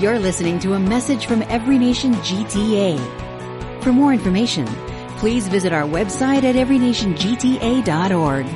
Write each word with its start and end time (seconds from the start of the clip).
You're 0.00 0.18
listening 0.18 0.58
to 0.58 0.72
a 0.72 0.78
message 0.80 1.26
from 1.26 1.42
Every 1.42 1.78
Nation 1.78 2.14
GTA. 2.14 2.98
For 3.80 3.92
more 3.92 4.12
information, 4.12 4.66
please 5.18 5.46
visit 5.46 5.72
our 5.72 5.84
website 5.84 6.42
at 6.42 6.56
everynationgta.org. 6.56 8.46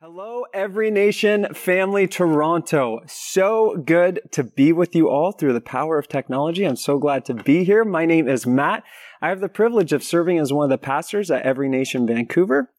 Hello, 0.00 0.44
Every 0.54 0.92
Nation 0.92 1.52
family 1.52 2.06
Toronto. 2.06 3.00
So 3.08 3.76
good 3.84 4.20
to 4.30 4.44
be 4.44 4.72
with 4.72 4.94
you 4.94 5.10
all 5.10 5.32
through 5.32 5.54
the 5.54 5.60
power 5.60 5.98
of 5.98 6.06
technology. 6.06 6.62
I'm 6.62 6.76
so 6.76 7.00
glad 7.00 7.24
to 7.24 7.34
be 7.34 7.64
here. 7.64 7.84
My 7.84 8.06
name 8.06 8.28
is 8.28 8.46
Matt. 8.46 8.84
I 9.20 9.30
have 9.30 9.40
the 9.40 9.48
privilege 9.48 9.92
of 9.92 10.04
serving 10.04 10.38
as 10.38 10.52
one 10.52 10.62
of 10.66 10.70
the 10.70 10.78
pastors 10.78 11.28
at 11.28 11.42
Every 11.42 11.68
Nation 11.68 12.06
Vancouver. 12.06 12.70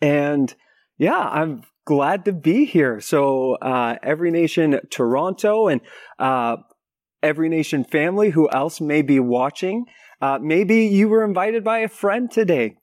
And 0.00 0.54
yeah, 0.96 1.18
I'm 1.18 1.64
glad 1.90 2.24
to 2.24 2.32
be 2.32 2.66
here. 2.66 3.00
So, 3.00 3.54
uh, 3.56 3.96
Every 4.00 4.30
Nation 4.30 4.78
Toronto 4.90 5.66
and, 5.66 5.80
uh, 6.20 6.58
Every 7.20 7.48
Nation 7.48 7.82
family, 7.82 8.30
who 8.30 8.48
else 8.50 8.80
may 8.80 9.02
be 9.02 9.18
watching? 9.18 9.86
Uh, 10.22 10.38
maybe 10.40 10.86
you 10.86 11.08
were 11.08 11.24
invited 11.24 11.64
by 11.64 11.80
a 11.80 11.88
friend 11.88 12.30
today. 12.30 12.76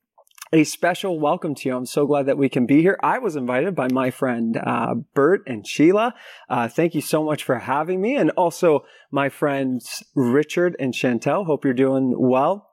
A 0.51 0.65
special 0.65 1.21
welcome 1.21 1.55
to 1.55 1.69
you. 1.69 1.77
I'm 1.77 1.85
so 1.85 2.05
glad 2.05 2.25
that 2.25 2.37
we 2.37 2.49
can 2.49 2.65
be 2.65 2.81
here. 2.81 2.97
I 3.01 3.19
was 3.19 3.37
invited 3.37 3.75
by 3.75 3.87
my 3.93 4.11
friend 4.11 4.57
uh, 4.57 4.95
Bert 5.13 5.41
and 5.47 5.65
Sheila. 5.65 6.13
Uh, 6.49 6.67
thank 6.67 6.93
you 6.93 7.01
so 7.01 7.23
much 7.23 7.45
for 7.45 7.59
having 7.59 8.01
me, 8.01 8.17
and 8.17 8.31
also 8.31 8.83
my 9.09 9.29
friends 9.29 10.03
Richard 10.15 10.75
and 10.79 10.93
Chantel. 10.93 11.45
Hope 11.45 11.63
you're 11.63 11.73
doing 11.73 12.13
well. 12.17 12.66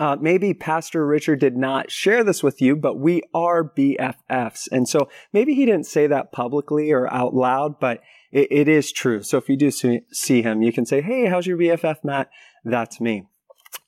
Uh, 0.00 0.16
maybe 0.20 0.54
Pastor 0.54 1.06
Richard 1.06 1.40
did 1.40 1.56
not 1.56 1.90
share 1.90 2.24
this 2.24 2.42
with 2.42 2.60
you, 2.60 2.74
but 2.76 2.98
we 2.98 3.22
are 3.32 3.64
BFFs. 3.64 4.68
And 4.72 4.88
so 4.88 5.08
maybe 5.32 5.54
he 5.54 5.66
didn't 5.66 5.86
say 5.86 6.06
that 6.06 6.32
publicly 6.32 6.90
or 6.90 7.12
out 7.12 7.34
loud, 7.34 7.78
but 7.78 8.00
it, 8.32 8.48
it 8.50 8.68
is 8.68 8.90
true. 8.92 9.22
So 9.22 9.38
if 9.38 9.48
you 9.48 9.56
do 9.56 9.70
see, 9.70 10.00
see 10.12 10.42
him, 10.42 10.62
you 10.62 10.72
can 10.72 10.84
say, 10.84 11.00
Hey, 11.00 11.26
how's 11.26 11.46
your 11.46 11.58
BFF, 11.58 12.02
Matt? 12.02 12.28
That's 12.64 13.00
me. 13.00 13.26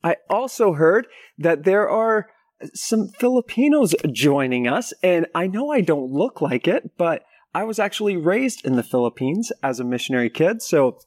I 0.04 0.16
also 0.30 0.74
heard 0.74 1.06
that 1.38 1.64
there 1.64 1.88
are 1.88 2.28
some 2.74 3.08
Filipinos 3.08 3.94
joining 4.10 4.66
us, 4.66 4.92
and 5.02 5.26
I 5.34 5.46
know 5.46 5.70
I 5.70 5.80
don't 5.80 6.12
look 6.12 6.40
like 6.40 6.66
it, 6.68 6.96
but 6.96 7.24
I 7.54 7.64
was 7.64 7.78
actually 7.78 8.16
raised 8.16 8.64
in 8.64 8.76
the 8.76 8.82
Philippines 8.82 9.50
as 9.62 9.80
a 9.80 9.84
missionary 9.84 10.30
kid. 10.30 10.62
So 10.62 10.98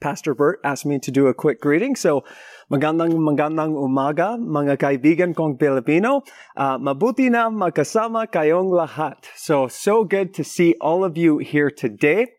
Pastor 0.00 0.34
Bert 0.34 0.60
asked 0.64 0.86
me 0.86 0.98
to 0.98 1.10
do 1.10 1.28
a 1.28 1.34
quick 1.34 1.60
greeting. 1.60 1.94
So 1.94 2.24
Magandang 2.70 3.18
magandang 3.18 3.74
umaga, 3.74 4.38
mga 4.38 4.78
kaibigan 4.78 5.34
kong 5.34 5.58
Pilipino. 5.58 6.22
Uh, 6.54 6.78
mabuti 6.78 7.26
na 7.26 7.50
magkasama 7.50 8.30
kayong 8.30 8.70
lahat. 8.70 9.26
So, 9.34 9.66
so 9.66 10.06
good 10.06 10.30
to 10.38 10.46
see 10.46 10.78
all 10.78 11.02
of 11.02 11.18
you 11.18 11.42
here 11.42 11.66
today. 11.66 12.30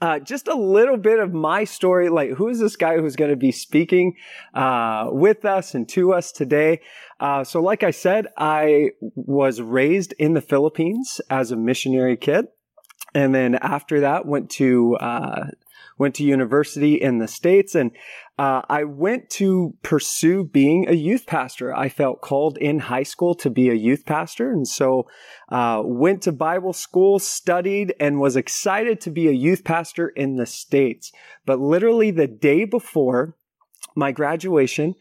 Uh, 0.00 0.16
just 0.18 0.48
a 0.48 0.56
little 0.56 0.96
bit 0.96 1.20
of 1.20 1.36
my 1.36 1.64
story. 1.64 2.08
Like, 2.08 2.40
who 2.40 2.48
is 2.48 2.56
this 2.58 2.72
guy 2.72 2.96
who's 2.96 3.20
going 3.20 3.28
to 3.28 3.36
be 3.36 3.52
speaking 3.52 4.16
uh, 4.56 5.12
with 5.12 5.44
us 5.44 5.76
and 5.76 5.84
to 5.92 6.16
us 6.16 6.32
today? 6.32 6.80
Uh, 7.20 7.44
so, 7.44 7.60
like 7.60 7.84
I 7.84 7.92
said, 7.92 8.28
I 8.32 8.96
was 9.12 9.60
raised 9.60 10.16
in 10.16 10.32
the 10.32 10.40
Philippines 10.40 11.20
as 11.28 11.52
a 11.52 11.56
missionary 11.56 12.16
kid, 12.16 12.48
and 13.12 13.36
then 13.36 13.60
after 13.60 14.00
that, 14.00 14.24
went 14.24 14.48
to 14.56 14.96
uh, 14.96 15.52
went 15.98 16.14
to 16.16 16.24
university 16.24 16.94
in 16.94 17.18
the 17.18 17.28
States 17.28 17.74
and 17.74 17.90
uh, 18.38 18.60
I 18.68 18.84
went 18.84 19.30
to 19.30 19.74
pursue 19.82 20.44
being 20.44 20.88
a 20.88 20.92
youth 20.92 21.24
pastor. 21.26 21.74
I 21.74 21.88
felt 21.88 22.20
called 22.20 22.58
in 22.58 22.80
high 22.80 23.02
school 23.02 23.34
to 23.36 23.48
be 23.48 23.70
a 23.70 23.74
youth 23.74 24.04
pastor. 24.04 24.52
And 24.52 24.68
so, 24.68 25.06
uh, 25.48 25.80
went 25.82 26.22
to 26.22 26.32
Bible 26.32 26.74
school, 26.74 27.18
studied, 27.18 27.94
and 27.98 28.20
was 28.20 28.36
excited 28.36 29.00
to 29.02 29.10
be 29.10 29.28
a 29.28 29.32
youth 29.32 29.64
pastor 29.64 30.08
in 30.08 30.36
the 30.36 30.44
States. 30.44 31.12
But 31.46 31.60
literally 31.60 32.10
the 32.10 32.26
day 32.26 32.66
before 32.66 33.36
my 33.94 34.12
graduation, 34.12 34.96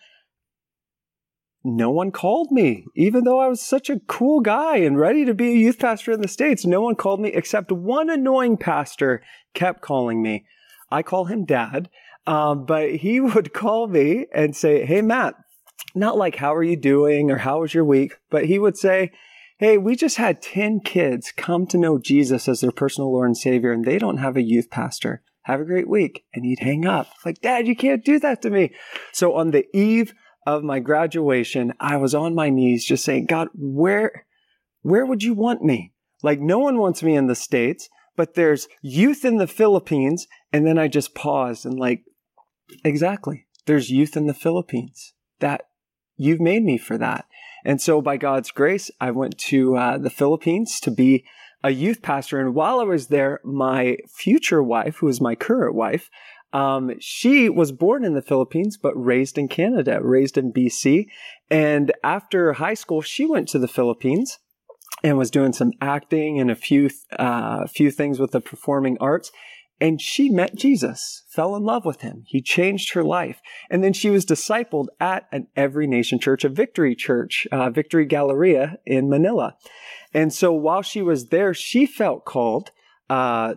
no 1.68 1.90
one 1.90 2.12
called 2.12 2.52
me, 2.52 2.86
even 2.96 3.24
though 3.24 3.40
I 3.40 3.48
was 3.48 3.60
such 3.60 3.90
a 3.90 4.00
cool 4.08 4.40
guy 4.40 4.78
and 4.78 5.00
ready 5.00 5.26
to 5.26 5.34
be 5.34 5.50
a 5.50 5.58
youth 5.58 5.80
pastor 5.80 6.12
in 6.12 6.22
the 6.22 6.28
States. 6.28 6.66
No 6.66 6.80
one 6.80 6.96
called 6.96 7.20
me 7.20 7.30
except 7.34 7.72
one 7.72 8.10
annoying 8.10 8.56
pastor 8.56 9.24
kept 9.56 9.82
calling 9.82 10.22
me. 10.22 10.46
I 10.92 11.04
call 11.04 11.26
him 11.26 11.46
dad. 11.46 11.90
Um, 12.28 12.66
but 12.66 12.96
he 12.96 13.20
would 13.22 13.54
call 13.54 13.88
me 13.88 14.26
and 14.34 14.56
say, 14.56 14.86
Hey, 14.86 15.02
Matt, 15.02 15.36
not 15.94 16.18
like, 16.18 16.36
how 16.36 16.54
are 16.54 16.64
you 16.64 16.76
doing 16.78 17.32
or 17.32 17.38
how 17.38 17.62
was 17.62 17.74
your 17.74 17.86
week? 17.86 18.16
But 18.30 18.46
he 18.46 18.60
would 18.60 18.78
say, 18.78 19.12
Hey, 19.58 19.78
we 19.78 19.96
just 19.96 20.18
had 20.18 20.42
10 20.42 20.82
kids 20.82 21.32
come 21.32 21.66
to 21.68 21.78
know 21.78 21.98
Jesus 21.98 22.50
as 22.50 22.60
their 22.60 22.74
personal 22.74 23.14
Lord 23.14 23.28
and 23.28 23.38
Savior, 23.38 23.72
and 23.72 23.86
they 23.86 23.98
don't 23.98 24.18
have 24.18 24.36
a 24.36 24.42
youth 24.42 24.70
pastor. 24.70 25.24
Have 25.44 25.62
a 25.62 25.66
great 25.66 25.88
week. 25.88 26.26
And 26.34 26.44
he'd 26.44 26.60
hang 26.60 26.86
up. 26.86 27.08
Like, 27.24 27.40
Dad, 27.40 27.68
you 27.68 27.76
can't 27.76 28.04
do 28.04 28.20
that 28.20 28.42
to 28.42 28.50
me. 28.50 28.74
So 29.14 29.36
on 29.36 29.52
the 29.52 29.66
eve 29.74 30.14
of 30.46 30.64
my 30.64 30.80
graduation, 30.80 31.74
I 31.80 31.96
was 31.98 32.14
on 32.14 32.36
my 32.36 32.50
knees 32.50 32.84
just 32.84 33.06
saying, 33.06 33.28
God, 33.28 33.48
where, 33.54 34.26
where 34.82 35.06
would 35.06 35.24
you 35.24 35.34
want 35.34 35.64
me? 35.64 35.94
Like, 36.22 36.40
no 36.40 36.60
one 36.60 36.78
wants 36.78 37.02
me 37.02 37.16
in 37.16 37.28
the 37.28 37.36
States, 37.36 37.88
but 38.16 38.36
there's 38.36 38.68
youth 38.82 39.26
in 39.26 39.38
the 39.38 39.48
Philippines. 39.48 40.28
And 40.52 40.66
then 40.66 40.78
I 40.78 40.88
just 40.88 41.16
paused 41.16 41.66
and 41.66 41.80
like, 41.80 42.04
Exactly. 42.84 43.46
There's 43.66 43.90
youth 43.90 44.18
in 44.18 44.28
the 44.28 44.34
Philippines. 44.34 45.14
That 45.40 45.68
you've 46.18 46.42
made 46.42 46.64
me 46.64 46.78
for 46.78 46.98
that. 46.98 47.26
And 47.64 47.82
so 47.82 48.02
by 48.02 48.18
God's 48.18 48.52
grace, 48.52 48.92
I 49.02 49.12
went 49.12 49.38
to 49.40 49.76
uh, 49.76 49.98
the 49.98 50.10
Philippines 50.10 50.80
to 50.82 50.92
be 50.92 51.26
a 51.64 51.72
youth 51.72 52.02
pastor. 52.02 52.40
And 52.40 52.54
while 52.54 52.80
I 52.80 52.84
was 52.84 53.08
there, 53.08 53.40
my 53.44 53.98
future 54.08 54.62
wife, 54.62 54.98
who 54.98 55.08
is 55.08 55.20
my 55.20 55.34
current 55.36 55.74
wife, 55.74 56.10
um, 56.54 56.92
she 57.00 57.50
was 57.50 57.72
born 57.72 58.06
in 58.06 58.14
the 58.14 58.22
Philippines, 58.22 58.78
but 58.78 58.94
raised 58.94 59.38
in 59.38 59.48
Canada, 59.48 60.00
raised 60.02 60.38
in 60.38 60.54
BC. 60.54 61.08
And 61.50 61.92
after 62.04 62.54
high 62.54 62.76
school, 62.76 63.02
she 63.02 63.26
went 63.26 63.50
to 63.50 63.60
the 63.60 63.68
Philippines 63.68 64.38
and 65.06 65.20
was 65.20 65.30
doing 65.30 65.54
some 65.54 65.72
acting 65.80 66.40
and 66.40 66.50
a 66.50 66.56
few, 66.56 66.90
uh, 67.20 67.68
few 67.68 67.92
things 67.92 68.20
with 68.20 68.32
the 68.32 68.42
performing 68.42 68.98
arts. 69.00 69.32
And 69.80 70.02
she 70.02 70.30
met 70.30 70.56
Jesus, 70.56 71.24
fell 71.30 71.56
in 71.56 71.64
love 71.64 71.86
with 71.86 72.02
him. 72.02 72.24
He 72.26 72.42
changed 72.42 72.94
her 72.94 73.04
life. 73.04 73.40
And 73.70 73.84
then 73.84 73.94
she 73.94 74.10
was 74.10 74.26
discipled 74.26 74.88
at 75.00 75.28
an 75.32 75.46
Every 75.56 75.86
Nation 75.86 76.18
church, 76.18 76.44
a 76.44 76.50
Victory 76.50 76.96
church, 76.96 77.46
uh, 77.52 77.70
Victory 77.70 78.08
Galleria 78.08 78.78
in 78.84 79.08
Manila. 79.08 79.56
And 80.12 80.34
so 80.34 80.52
while 80.52 80.82
she 80.82 81.04
was 81.04 81.28
there, 81.28 81.54
she 81.54 81.86
felt 81.86 82.26
called 82.26 82.72
uh, 83.08 83.56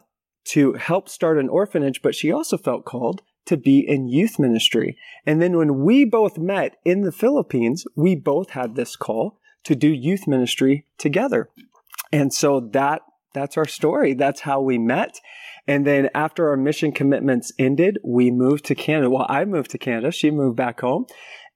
to 0.49 0.75
help 0.75 1.09
start 1.09 1.39
an 1.39 1.49
orphanage, 1.49 2.03
but 2.03 2.15
she 2.15 2.31
also 2.31 2.59
felt 2.59 2.85
called 2.85 3.23
to 3.47 3.57
be 3.57 3.79
in 3.79 4.07
youth 4.07 4.39
ministry. 4.39 4.99
And 5.25 5.41
then 5.41 5.57
when 5.57 5.83
we 5.83 6.05
both 6.05 6.37
met 6.37 6.77
in 6.85 7.03
the 7.03 7.13
Philippines, 7.13 7.87
we 7.97 8.17
both 8.17 8.51
had 8.51 8.75
this 8.75 8.97
call 8.97 9.39
to 9.65 9.75
do 9.75 9.89
youth 9.89 10.27
ministry 10.27 10.87
together. 10.99 11.49
And 12.13 12.33
so 12.33 12.61
that 12.73 13.03
that's 13.35 13.57
our 13.57 13.67
story. 13.67 14.15
That's 14.15 14.41
how 14.41 14.61
we 14.61 14.79
met. 14.79 15.21
And 15.67 15.87
then 15.87 16.09
after 16.15 16.49
our 16.49 16.57
mission 16.57 16.93
commitments 16.93 17.53
ended, 17.59 17.99
we 18.03 18.31
moved 18.31 18.65
to 18.67 18.75
Canada. 18.75 19.11
Well, 19.11 19.27
I 19.29 19.45
moved 19.45 19.71
to 19.73 19.79
Canada. 19.79 20.11
She 20.11 20.31
moved 20.31 20.57
back 20.57 20.81
home. 20.81 21.07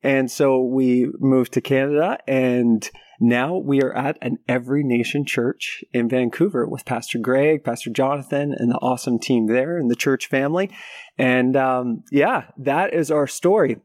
And 0.02 0.30
so 0.30 0.60
we 0.60 1.08
moved 1.18 1.52
to 1.54 1.60
Canada 1.60 2.18
and 2.26 2.88
now 3.24 3.56
we 3.56 3.80
are 3.82 3.96
at 3.96 4.18
an 4.20 4.38
Every 4.48 4.82
Nation 4.82 5.24
church 5.24 5.84
in 5.92 6.08
Vancouver 6.08 6.66
with 6.66 6.84
Pastor 6.84 7.20
Greg, 7.20 7.62
Pastor 7.62 7.90
Jonathan, 7.90 8.52
and 8.52 8.68
the 8.68 8.78
awesome 8.78 9.20
team 9.20 9.46
there 9.46 9.78
and 9.78 9.88
the 9.88 9.94
church 9.94 10.26
family. 10.26 10.70
And 11.16 11.56
um, 11.56 12.02
yeah, 12.10 12.46
that 12.58 12.92
is 12.92 13.12
our 13.12 13.28
story. 13.28 13.76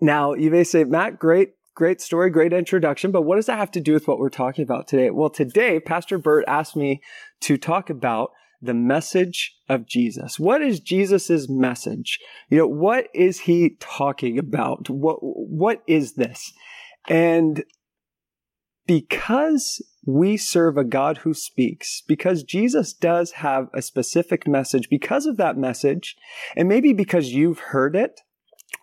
Now, 0.00 0.34
you 0.34 0.50
may 0.50 0.64
say, 0.64 0.82
Matt, 0.82 1.20
great, 1.20 1.54
great 1.76 2.00
story, 2.00 2.30
great 2.30 2.54
introduction, 2.54 3.12
but 3.12 3.22
what 3.22 3.36
does 3.36 3.46
that 3.46 3.58
have 3.58 3.70
to 3.70 3.80
do 3.80 3.92
with 3.92 4.08
what 4.08 4.18
we're 4.18 4.30
talking 4.30 4.64
about 4.64 4.88
today? 4.88 5.10
Well, 5.10 5.28
today, 5.28 5.78
Pastor 5.78 6.16
Bert 6.16 6.44
asked 6.48 6.74
me 6.74 7.02
to 7.42 7.58
talk 7.58 7.90
about 7.90 8.30
the 8.62 8.72
message 8.72 9.54
of 9.68 9.86
Jesus. 9.86 10.40
What 10.40 10.62
is 10.62 10.80
Jesus's 10.80 11.50
message? 11.50 12.18
You 12.48 12.58
know, 12.58 12.66
what 12.66 13.08
is 13.14 13.40
he 13.40 13.76
talking 13.78 14.38
about? 14.38 14.88
What, 14.88 15.18
what 15.20 15.82
is 15.86 16.14
this? 16.14 16.50
And 17.08 17.62
because 18.86 19.84
we 20.06 20.38
serve 20.38 20.78
a 20.78 20.84
God 20.84 21.18
who 21.18 21.34
speaks, 21.34 22.02
because 22.08 22.42
Jesus 22.42 22.94
does 22.94 23.32
have 23.32 23.68
a 23.74 23.82
specific 23.82 24.48
message, 24.48 24.88
because 24.88 25.26
of 25.26 25.36
that 25.36 25.58
message, 25.58 26.16
and 26.56 26.68
maybe 26.68 26.94
because 26.94 27.34
you've 27.34 27.58
heard 27.58 27.94
it, 27.94 28.22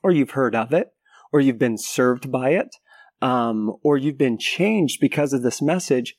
or 0.03 0.12
you've 0.12 0.31
heard 0.31 0.56
of 0.56 0.71
it, 0.73 0.91
or 1.31 1.41
you've 1.41 1.57
been 1.57 1.79
served 1.79 2.31
by 2.31 2.51
it, 2.51 2.75
um, 3.23 3.77
or 3.83 3.97
you've 3.97 4.17
been 4.17 4.37
changed 4.37 4.99
because 4.99 5.31
of 5.31 5.43
this 5.43 5.61
message, 5.61 6.17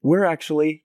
we're 0.00 0.24
actually 0.24 0.84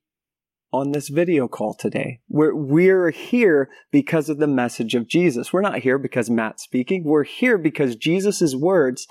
on 0.73 0.91
this 0.91 1.07
video 1.07 1.47
call 1.47 1.73
today. 1.73 2.19
We're, 2.27 2.53
we're 2.53 3.11
here 3.11 3.69
because 3.89 4.27
of 4.27 4.37
the 4.37 4.47
message 4.47 4.95
of 4.95 5.07
Jesus. 5.07 5.53
We're 5.53 5.61
not 5.61 5.79
here 5.79 5.97
because 5.97 6.29
Matt's 6.29 6.63
speaking. 6.63 7.05
We're 7.05 7.23
here 7.23 7.57
because 7.57 7.95
Jesus' 7.95 8.53
words 8.53 9.07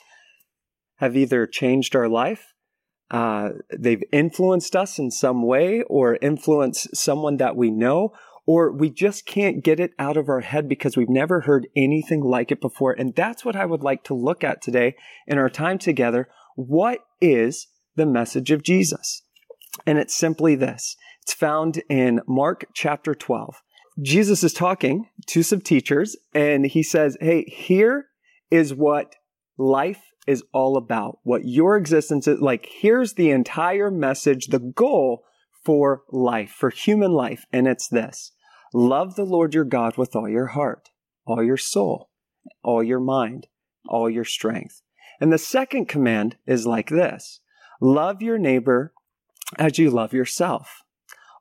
have 0.96 1.16
either 1.16 1.46
changed 1.46 1.96
our 1.96 2.08
life, 2.08 2.52
uh, 3.10 3.50
they've 3.76 4.02
influenced 4.12 4.76
us 4.76 4.98
in 4.98 5.10
some 5.10 5.46
way, 5.46 5.82
or 5.82 6.18
influenced 6.22 6.94
someone 6.94 7.38
that 7.38 7.56
we 7.56 7.70
know, 7.70 8.12
or 8.46 8.72
we 8.72 8.90
just 8.90 9.26
can't 9.26 9.62
get 9.62 9.78
it 9.78 9.92
out 9.98 10.16
of 10.16 10.28
our 10.28 10.40
head 10.40 10.68
because 10.68 10.96
we've 10.96 11.08
never 11.08 11.42
heard 11.42 11.68
anything 11.76 12.20
like 12.20 12.50
it 12.50 12.60
before. 12.60 12.92
And 12.92 13.14
that's 13.14 13.44
what 13.44 13.56
I 13.56 13.66
would 13.66 13.82
like 13.82 14.04
to 14.04 14.14
look 14.14 14.42
at 14.42 14.60
today 14.60 14.96
in 15.26 15.38
our 15.38 15.50
time 15.50 15.78
together. 15.78 16.28
What 16.56 17.00
is 17.20 17.68
the 17.94 18.06
message 18.06 18.50
of 18.50 18.62
Jesus? 18.62 19.22
And 19.86 19.98
it's 19.98 20.14
simply 20.14 20.54
this. 20.54 20.96
It's 21.22 21.32
found 21.32 21.82
in 21.88 22.20
Mark 22.26 22.66
chapter 22.74 23.14
12. 23.14 23.62
Jesus 24.00 24.42
is 24.42 24.52
talking 24.52 25.08
to 25.28 25.42
some 25.42 25.60
teachers 25.60 26.16
and 26.34 26.66
he 26.66 26.82
says, 26.82 27.16
Hey, 27.20 27.44
here 27.44 28.06
is 28.50 28.74
what 28.74 29.14
life 29.56 30.02
is 30.26 30.42
all 30.52 30.76
about, 30.76 31.18
what 31.22 31.44
your 31.44 31.76
existence 31.76 32.26
is 32.26 32.40
like. 32.40 32.68
Here's 32.70 33.14
the 33.14 33.30
entire 33.30 33.90
message, 33.90 34.46
the 34.46 34.58
goal 34.58 35.24
for 35.64 36.02
life, 36.10 36.50
for 36.50 36.70
human 36.70 37.12
life. 37.12 37.44
And 37.52 37.66
it's 37.66 37.88
this 37.88 38.32
love 38.74 39.16
the 39.16 39.24
Lord 39.24 39.54
your 39.54 39.64
God 39.64 39.96
with 39.96 40.16
all 40.16 40.28
your 40.28 40.48
heart, 40.48 40.90
all 41.26 41.42
your 41.42 41.56
soul, 41.56 42.10
all 42.62 42.82
your 42.82 43.00
mind, 43.00 43.46
all 43.88 44.08
your 44.08 44.24
strength. 44.24 44.82
And 45.20 45.32
the 45.32 45.38
second 45.38 45.86
command 45.88 46.36
is 46.46 46.66
like 46.66 46.88
this 46.88 47.40
love 47.80 48.22
your 48.22 48.38
neighbor 48.38 48.92
as 49.58 49.78
you 49.78 49.90
love 49.90 50.12
yourself. 50.12 50.82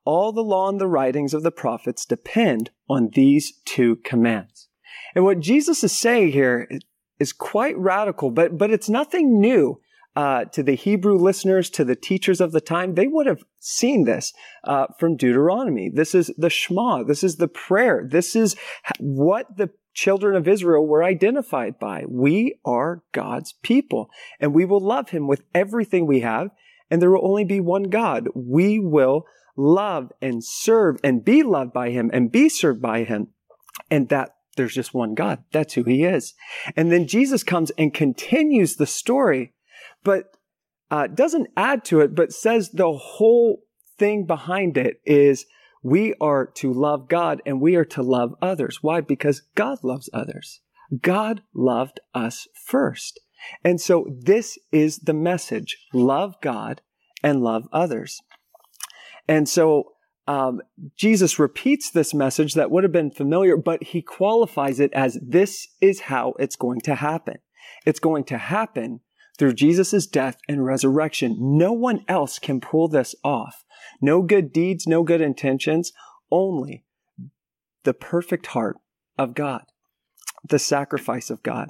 All 0.03 0.31
the 0.31 0.41
law 0.41 0.68
and 0.69 0.81
the 0.81 0.88
writings 0.88 1.33
of 1.33 1.44
the 1.44 1.51
prophets 1.51 2.06
depend 2.06 2.71
on 2.89 3.12
these 3.13 3.53
two 3.65 3.97
commands. 3.97 4.68
And 5.15 5.23
what 5.23 5.39
Jesus 5.39 5.83
is 5.83 5.91
saying 5.91 6.31
here 6.31 6.68
is 7.19 7.33
quite 7.33 7.77
radical, 7.77 8.31
but, 8.31 8.57
but 8.57 8.71
it's 8.71 8.89
nothing 8.89 9.39
new. 9.39 9.79
Uh, 10.13 10.44
to 10.44 10.62
the 10.62 10.75
Hebrew 10.75 11.16
listeners, 11.16 11.69
to 11.69 11.86
the 11.86 11.96
teachers 11.96 12.42
of 12.42 12.52
the 12.52 12.60
time, 12.60 12.96
they 12.96 13.08
would 13.08 13.28
have 13.28 13.44
seen 13.60 14.04
this 14.04 14.34
uh, 14.66 14.88
from 15.00 15.16
Deuteronomy. 15.16 15.90
This 15.90 16.13
is 16.13 16.34
the 16.38 16.50
Shema. 16.50 17.04
This 17.04 17.24
is 17.24 17.38
the 17.38 17.48
prayer. 17.48 18.06
This 18.06 18.36
is 18.36 18.58
what 19.00 19.56
the 19.56 19.69
children 19.94 20.36
of 20.36 20.50
Israel 20.50 20.86
were 20.86 21.04
identified 21.04 21.80
by. 21.80 22.04
We 22.10 22.60
are 22.66 23.04
God's 23.13 23.54
people, 23.63 24.10
and 24.40 24.54
we 24.54 24.66
will 24.66 24.81
love 24.81 25.12
Him 25.12 25.28
with 25.28 25.44
everything 25.56 26.06
we 26.06 26.19
have, 26.19 26.50
and 26.90 27.02
there 27.02 27.12
will 27.12 27.25
only 27.25 27.46
be 27.46 27.62
one 27.62 27.84
God. 27.84 28.28
We 28.36 28.80
will 28.80 29.25
love 29.56 30.12
and 30.22 30.44
serve 30.44 30.98
and 31.04 31.24
be 31.24 31.42
loved 31.42 31.72
by 31.72 31.92
Him 31.92 32.10
and 32.14 32.31
be 32.31 32.50
served 32.50 32.81
by 32.81 33.04
Him. 33.04 33.28
And 33.90 34.10
that 34.10 34.36
there's 34.57 34.74
just 34.74 34.94
one 34.94 35.14
God. 35.14 35.44
That's 35.52 35.74
who 35.74 35.84
he 35.84 36.04
is. 36.04 36.34
And 36.75 36.92
then 36.92 37.07
Jesus 37.07 37.44
comes 37.44 37.72
and 37.78 37.94
continues 37.94 38.75
the 38.75 38.86
story, 38.86 39.54
but 40.03 40.36
uh, 40.89 41.07
doesn't 41.07 41.48
add 41.56 41.86
to 41.86 42.01
it, 42.01 42.13
but 42.15 42.33
says 42.33 42.71
the 42.71 42.92
whole 42.92 43.63
thing 43.98 44.25
behind 44.25 44.77
it 44.77 45.00
is 45.06 45.45
we 45.83 46.13
are 46.19 46.45
to 46.45 46.71
love 46.71 47.07
God 47.07 47.42
and 47.45 47.62
we 47.62 47.75
are 47.75 47.86
to 47.86 48.03
love 48.03 48.36
others. 48.42 48.80
Why? 48.81 49.01
Because 49.01 49.44
God 49.56 49.80
loves 49.83 50.09
others. 50.13 50.62
God 51.01 51.42
loved 51.56 52.00
us 52.13 52.48
first. 52.65 53.19
And 53.63 53.80
so 53.80 54.06
this 54.19 54.59
is 54.71 55.00
the 55.00 55.13
message. 55.13 55.77
Love 55.94 56.36
God 56.42 56.81
and 57.24 57.42
love 57.42 57.68
others. 57.71 58.21
And 59.27 59.47
so 59.47 59.94
um, 60.27 60.62
Jesus 60.95 61.39
repeats 61.39 61.89
this 61.89 62.13
message 62.13 62.54
that 62.54 62.69
would 62.69 62.83
have 62.83 62.92
been 62.92 63.12
familiar, 63.12 63.57
but 63.57 63.83
he 63.83 64.01
qualifies 64.01 64.80
it 64.80 64.94
as 64.94 65.18
this 65.21 65.68
is 65.80 66.01
how 66.01 66.33
it's 66.38 66.56
going 66.56 66.81
to 66.81 66.95
happen. 66.95 67.38
It's 67.86 68.00
going 68.00 68.25
to 68.25 68.38
happen 68.38 69.00
through 69.42 69.54
Jesus' 69.54 70.06
death 70.06 70.38
and 70.48 70.64
resurrection. 70.64 71.36
No 71.40 71.74
one 71.74 72.06
else 72.08 72.38
can 72.38 72.62
pull 72.62 72.88
this 72.88 73.16
off. 73.24 73.66
No 74.00 74.22
good 74.22 74.54
deeds, 74.54 74.86
no 74.86 75.02
good 75.02 75.20
intentions, 75.20 75.94
only 76.30 76.84
the 77.84 77.96
perfect 77.96 78.46
heart 78.46 78.78
of 79.18 79.34
God, 79.34 79.64
the 80.48 80.60
sacrifice 80.60 81.32
of 81.32 81.42
God. 81.42 81.70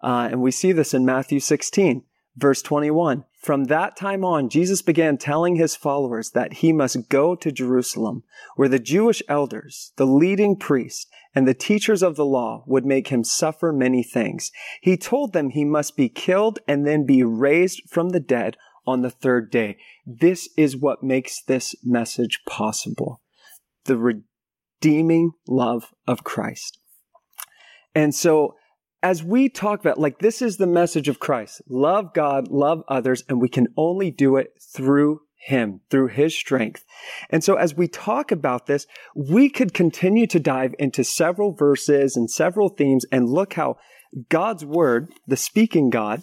Uh, 0.00 0.28
and 0.30 0.40
we 0.40 0.52
see 0.52 0.70
this 0.70 0.94
in 0.94 1.04
Matthew 1.04 1.40
16. 1.40 2.04
Verse 2.36 2.62
21 2.62 3.24
From 3.42 3.64
that 3.64 3.96
time 3.96 4.24
on, 4.24 4.48
Jesus 4.48 4.80
began 4.80 5.18
telling 5.18 5.56
his 5.56 5.74
followers 5.74 6.30
that 6.30 6.52
he 6.52 6.72
must 6.72 7.08
go 7.08 7.34
to 7.34 7.50
Jerusalem, 7.50 8.22
where 8.54 8.68
the 8.68 8.78
Jewish 8.78 9.24
elders, 9.26 9.90
the 9.96 10.06
leading 10.06 10.54
priests, 10.54 11.06
and 11.38 11.46
the 11.46 11.54
teachers 11.54 12.02
of 12.02 12.16
the 12.16 12.24
law 12.24 12.64
would 12.66 12.84
make 12.84 13.08
him 13.08 13.22
suffer 13.22 13.72
many 13.72 14.02
things. 14.02 14.50
He 14.82 14.96
told 14.96 15.32
them 15.32 15.50
he 15.50 15.64
must 15.64 15.96
be 15.96 16.08
killed 16.08 16.58
and 16.66 16.84
then 16.84 17.06
be 17.06 17.22
raised 17.22 17.80
from 17.88 18.08
the 18.08 18.18
dead 18.18 18.56
on 18.88 19.02
the 19.02 19.10
third 19.10 19.48
day. 19.48 19.78
This 20.04 20.48
is 20.56 20.76
what 20.76 21.04
makes 21.04 21.40
this 21.44 21.76
message 21.84 22.40
possible 22.44 23.20
the 23.84 23.96
redeeming 23.96 25.30
love 25.46 25.94
of 26.08 26.24
Christ. 26.24 26.80
And 27.94 28.12
so, 28.12 28.56
as 29.00 29.22
we 29.22 29.48
talk 29.48 29.78
about, 29.78 30.00
like, 30.00 30.18
this 30.18 30.42
is 30.42 30.56
the 30.56 30.66
message 30.66 31.06
of 31.06 31.20
Christ 31.20 31.62
love 31.68 32.12
God, 32.14 32.48
love 32.48 32.82
others, 32.88 33.22
and 33.28 33.40
we 33.40 33.48
can 33.48 33.68
only 33.76 34.10
do 34.10 34.34
it 34.34 34.54
through 34.74 35.20
Him, 35.38 35.80
through 35.90 36.08
His 36.08 36.36
strength. 36.36 36.84
And 37.30 37.42
so, 37.42 37.54
as 37.54 37.74
we 37.74 37.88
talk 37.88 38.30
about 38.30 38.66
this, 38.66 38.86
we 39.14 39.48
could 39.48 39.72
continue 39.72 40.26
to 40.26 40.40
dive 40.40 40.74
into 40.78 41.04
several 41.04 41.52
verses 41.52 42.16
and 42.16 42.30
several 42.30 42.68
themes 42.68 43.04
and 43.12 43.28
look 43.28 43.54
how 43.54 43.76
God's 44.28 44.64
Word, 44.64 45.12
the 45.26 45.36
speaking 45.36 45.90
God, 45.90 46.22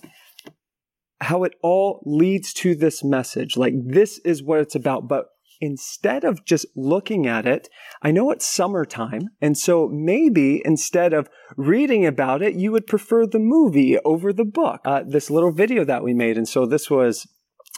how 1.22 1.44
it 1.44 1.54
all 1.62 2.02
leads 2.06 2.54
to 2.54 2.76
this 2.76 3.04
message. 3.04 3.58
Like, 3.58 3.74
this 3.86 4.20
is 4.20 4.44
what 4.44 4.60
it's 4.60 4.76
about. 4.76 5.08
But 5.08 5.28
instead 5.62 6.24
of 6.24 6.46
just 6.46 6.66
looking 6.76 7.28
at 7.28 7.46
it, 7.46 7.70
I 8.02 8.12
know 8.12 8.32
it's 8.32 8.46
summertime. 8.46 9.30
And 9.42 9.58
so 9.58 9.90
maybe 9.92 10.62
instead 10.66 11.14
of 11.14 11.30
reading 11.56 12.06
about 12.06 12.42
it, 12.42 12.56
you 12.56 12.72
would 12.72 12.88
prefer 12.88 13.26
the 13.26 13.40
movie 13.40 13.98
over 14.00 14.34
the 14.34 14.46
book, 14.46 14.82
uh, 14.86 15.04
this 15.08 15.30
little 15.30 15.52
video 15.52 15.84
that 15.86 16.04
we 16.04 16.14
made. 16.14 16.38
And 16.38 16.48
so 16.48 16.66
this 16.66 16.90
was 16.90 17.28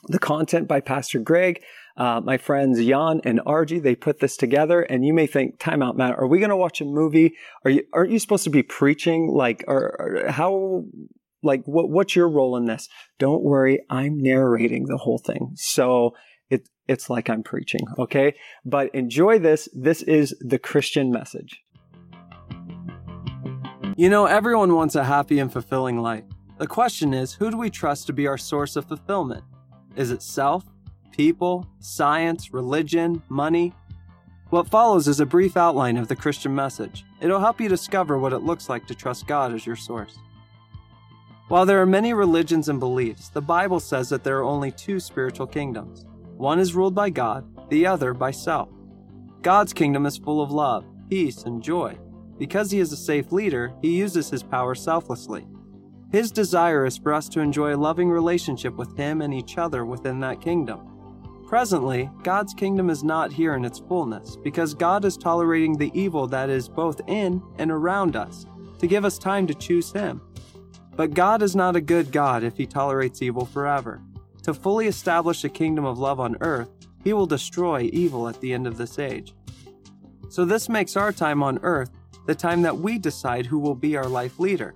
the 0.05 0.19
content 0.19 0.67
by 0.67 0.79
Pastor 0.79 1.19
Greg. 1.19 1.61
Uh, 1.95 2.21
my 2.23 2.37
friends 2.37 2.83
Jan 2.83 3.21
and 3.23 3.41
Argy, 3.45 3.79
they 3.79 3.95
put 3.95 4.19
this 4.19 4.37
together, 4.37 4.81
and 4.81 5.03
you 5.03 5.13
may 5.13 5.25
think, 5.25 5.59
"Time 5.59 5.81
out, 5.81 5.97
Matt. 5.97 6.17
Are 6.17 6.27
we 6.27 6.39
going 6.39 6.51
to 6.51 6.55
watch 6.55 6.79
a 6.79 6.85
movie? 6.85 7.33
Are 7.65 7.71
you? 7.71 7.83
Aren't 7.93 8.11
you 8.11 8.19
supposed 8.19 8.43
to 8.43 8.49
be 8.49 8.63
preaching? 8.63 9.27
Like, 9.27 9.63
or, 9.67 9.95
or 9.99 10.31
how? 10.31 10.83
Like, 11.41 11.63
what? 11.65 11.89
What's 11.89 12.15
your 12.15 12.29
role 12.29 12.55
in 12.55 12.65
this? 12.65 12.87
Don't 13.17 13.43
worry, 13.43 13.83
I'm 13.89 14.21
narrating 14.21 14.85
the 14.85 14.97
whole 14.97 15.17
thing. 15.17 15.53
So 15.55 16.13
it, 16.49 16.69
it's 16.87 17.09
like 17.09 17.29
I'm 17.29 17.43
preaching, 17.43 17.81
okay? 17.97 18.35
But 18.63 18.93
enjoy 18.93 19.39
this. 19.39 19.67
This 19.73 20.01
is 20.03 20.35
the 20.39 20.59
Christian 20.59 21.11
message. 21.11 21.61
You 23.95 24.09
know, 24.09 24.27
everyone 24.27 24.75
wants 24.75 24.95
a 24.95 25.03
happy 25.03 25.39
and 25.39 25.51
fulfilling 25.51 25.99
life. 25.99 26.23
The 26.59 26.67
question 26.67 27.13
is, 27.13 27.33
who 27.33 27.49
do 27.49 27.57
we 27.57 27.69
trust 27.69 28.07
to 28.07 28.13
be 28.13 28.27
our 28.27 28.37
source 28.37 28.75
of 28.75 28.85
fulfillment? 28.85 29.43
Is 29.97 30.11
it 30.11 30.21
self, 30.21 30.63
people, 31.11 31.67
science, 31.79 32.53
religion, 32.53 33.23
money? 33.29 33.73
What 34.51 34.69
follows 34.69 35.07
is 35.07 35.19
a 35.19 35.25
brief 35.25 35.57
outline 35.57 35.97
of 35.97 36.07
the 36.07 36.15
Christian 36.15 36.53
message. 36.53 37.03
It'll 37.19 37.39
help 37.39 37.59
you 37.59 37.67
discover 37.67 38.19
what 38.19 38.31
it 38.31 38.43
looks 38.43 38.69
like 38.69 38.85
to 38.87 38.95
trust 38.95 39.25
God 39.25 39.55
as 39.55 39.65
your 39.65 39.75
source. 39.75 40.19
While 41.47 41.65
there 41.65 41.81
are 41.81 41.87
many 41.87 42.13
religions 42.13 42.69
and 42.69 42.79
beliefs, 42.79 43.29
the 43.29 43.41
Bible 43.41 43.79
says 43.79 44.07
that 44.09 44.23
there 44.23 44.37
are 44.37 44.43
only 44.43 44.71
two 44.71 44.99
spiritual 44.99 45.47
kingdoms 45.47 46.05
one 46.37 46.59
is 46.59 46.75
ruled 46.75 46.93
by 46.93 47.09
God, 47.09 47.43
the 47.71 47.87
other 47.87 48.13
by 48.13 48.29
self. 48.29 48.69
God's 49.41 49.73
kingdom 49.73 50.05
is 50.05 50.17
full 50.17 50.43
of 50.43 50.51
love, 50.51 50.85
peace, 51.09 51.41
and 51.43 51.63
joy. 51.63 51.97
Because 52.37 52.69
he 52.69 52.79
is 52.79 52.91
a 52.91 52.97
safe 52.97 53.31
leader, 53.31 53.73
he 53.81 53.97
uses 53.97 54.29
his 54.29 54.43
power 54.43 54.75
selflessly. 54.75 55.47
His 56.11 56.31
desire 56.31 56.85
is 56.85 56.97
for 56.97 57.13
us 57.13 57.27
to 57.29 57.41
enjoy 57.41 57.75
a 57.75 57.77
loving 57.77 58.09
relationship 58.09 58.75
with 58.75 58.95
him 58.95 59.21
and 59.21 59.33
each 59.33 59.57
other 59.57 59.85
within 59.85 60.19
that 60.21 60.41
kingdom. 60.41 60.93
Presently, 61.47 62.09
God's 62.23 62.53
kingdom 62.53 62.89
is 62.89 63.03
not 63.03 63.31
here 63.31 63.55
in 63.55 63.65
its 63.65 63.79
fullness 63.79 64.37
because 64.37 64.73
God 64.73 65.05
is 65.05 65.17
tolerating 65.17 65.77
the 65.77 65.91
evil 65.93 66.27
that 66.27 66.49
is 66.49 66.69
both 66.69 67.01
in 67.07 67.41
and 67.57 67.71
around 67.71 68.15
us 68.15 68.45
to 68.79 68.87
give 68.87 69.05
us 69.05 69.17
time 69.17 69.47
to 69.47 69.53
choose 69.53 69.91
Him. 69.91 70.21
But 70.95 71.13
God 71.13 71.41
is 71.41 71.55
not 71.55 71.75
a 71.75 71.81
good 71.81 72.11
God 72.11 72.43
if 72.43 72.57
He 72.57 72.65
tolerates 72.65 73.21
evil 73.21 73.45
forever. 73.45 74.01
To 74.43 74.53
fully 74.53 74.87
establish 74.87 75.43
a 75.43 75.49
kingdom 75.49 75.85
of 75.85 75.99
love 75.99 76.19
on 76.19 76.37
earth, 76.41 76.69
he 77.03 77.13
will 77.13 77.25
destroy 77.25 77.89
evil 77.93 78.27
at 78.27 78.41
the 78.41 78.53
end 78.53 78.67
of 78.67 78.77
this 78.77 78.99
age. 78.99 79.33
So, 80.29 80.43
this 80.43 80.67
makes 80.67 80.97
our 80.97 81.13
time 81.13 81.41
on 81.41 81.59
earth 81.63 81.91
the 82.25 82.35
time 82.35 82.61
that 82.63 82.77
we 82.77 82.97
decide 82.97 83.45
who 83.45 83.59
will 83.59 83.75
be 83.75 83.95
our 83.95 84.07
life 84.07 84.39
leader. 84.39 84.75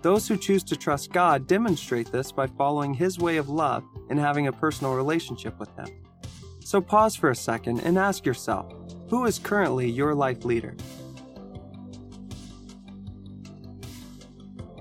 Those 0.00 0.28
who 0.28 0.36
choose 0.36 0.62
to 0.64 0.76
trust 0.76 1.12
God 1.12 1.46
demonstrate 1.46 2.12
this 2.12 2.30
by 2.30 2.46
following 2.46 2.94
His 2.94 3.18
way 3.18 3.36
of 3.36 3.48
love 3.48 3.84
and 4.10 4.18
having 4.18 4.46
a 4.46 4.52
personal 4.52 4.94
relationship 4.94 5.58
with 5.58 5.74
Him. 5.76 5.88
So, 6.60 6.80
pause 6.80 7.16
for 7.16 7.30
a 7.30 7.36
second 7.36 7.80
and 7.80 7.98
ask 7.98 8.24
yourself 8.24 8.72
who 9.08 9.24
is 9.24 9.38
currently 9.38 9.90
your 9.90 10.14
life 10.14 10.44
leader? 10.44 10.76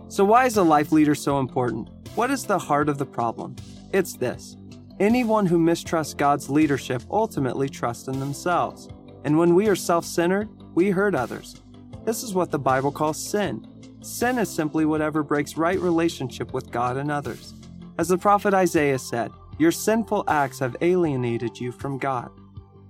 So, 0.09 0.24
why 0.24 0.45
is 0.45 0.57
a 0.57 0.63
life 0.63 0.91
leader 0.91 1.15
so 1.15 1.39
important? 1.39 1.89
What 2.15 2.29
is 2.29 2.43
the 2.43 2.59
heart 2.59 2.89
of 2.89 2.97
the 2.97 3.05
problem? 3.05 3.55
It's 3.93 4.13
this 4.13 4.57
anyone 5.00 5.45
who 5.45 5.59
mistrusts 5.59 6.13
God's 6.13 6.50
leadership 6.50 7.03
ultimately 7.09 7.69
trusts 7.69 8.07
in 8.07 8.19
themselves. 8.19 8.89
And 9.24 9.38
when 9.38 9.55
we 9.55 9.67
are 9.67 9.75
self 9.75 10.05
centered, 10.05 10.50
we 10.75 10.89
hurt 10.91 11.15
others. 11.15 11.62
This 12.05 12.24
is 12.24 12.33
what 12.33 12.51
the 12.51 12.59
Bible 12.59 12.91
calls 12.91 13.24
sin. 13.24 13.65
Sin 14.08 14.40
is 14.40 14.50
simply 14.50 14.86
whatever 14.86 15.22
breaks 15.22 15.58
right 15.58 15.78
relationship 15.78 16.54
with 16.54 16.72
God 16.72 16.96
and 16.96 17.12
others. 17.12 17.54
As 17.98 18.08
the 18.08 18.18
prophet 18.18 18.54
Isaiah 18.54 18.98
said, 18.98 19.32
Your 19.60 19.72
sinful 19.72 20.24
acts 20.30 20.60
have 20.60 20.78
alienated 20.80 21.60
you 21.60 21.74
from 21.74 21.98
God. 21.98 22.32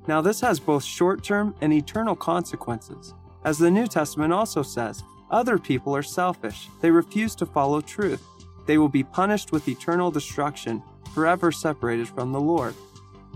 Now, 0.07 0.21
this 0.21 0.39
has 0.41 0.59
both 0.59 0.83
short 0.83 1.23
term 1.23 1.55
and 1.59 1.73
eternal 1.73 2.15
consequences. 2.15 3.15
As 3.43 3.57
the 3.57 3.71
New 3.71 3.87
Testament 3.87 4.31
also 4.31 4.61
says, 4.61 5.03
other 5.31 5.57
people 5.57 5.95
are 5.95 6.03
selfish. 6.03 6.69
They 6.81 6.91
refuse 6.91 7.33
to 7.37 7.47
follow 7.47 7.81
truth. 7.81 8.23
They 8.67 8.77
will 8.77 8.87
be 8.87 9.03
punished 9.03 9.51
with 9.51 9.67
eternal 9.67 10.11
destruction, 10.11 10.83
forever 11.15 11.51
separated 11.51 12.09
from 12.09 12.31
the 12.31 12.39
Lord. 12.39 12.75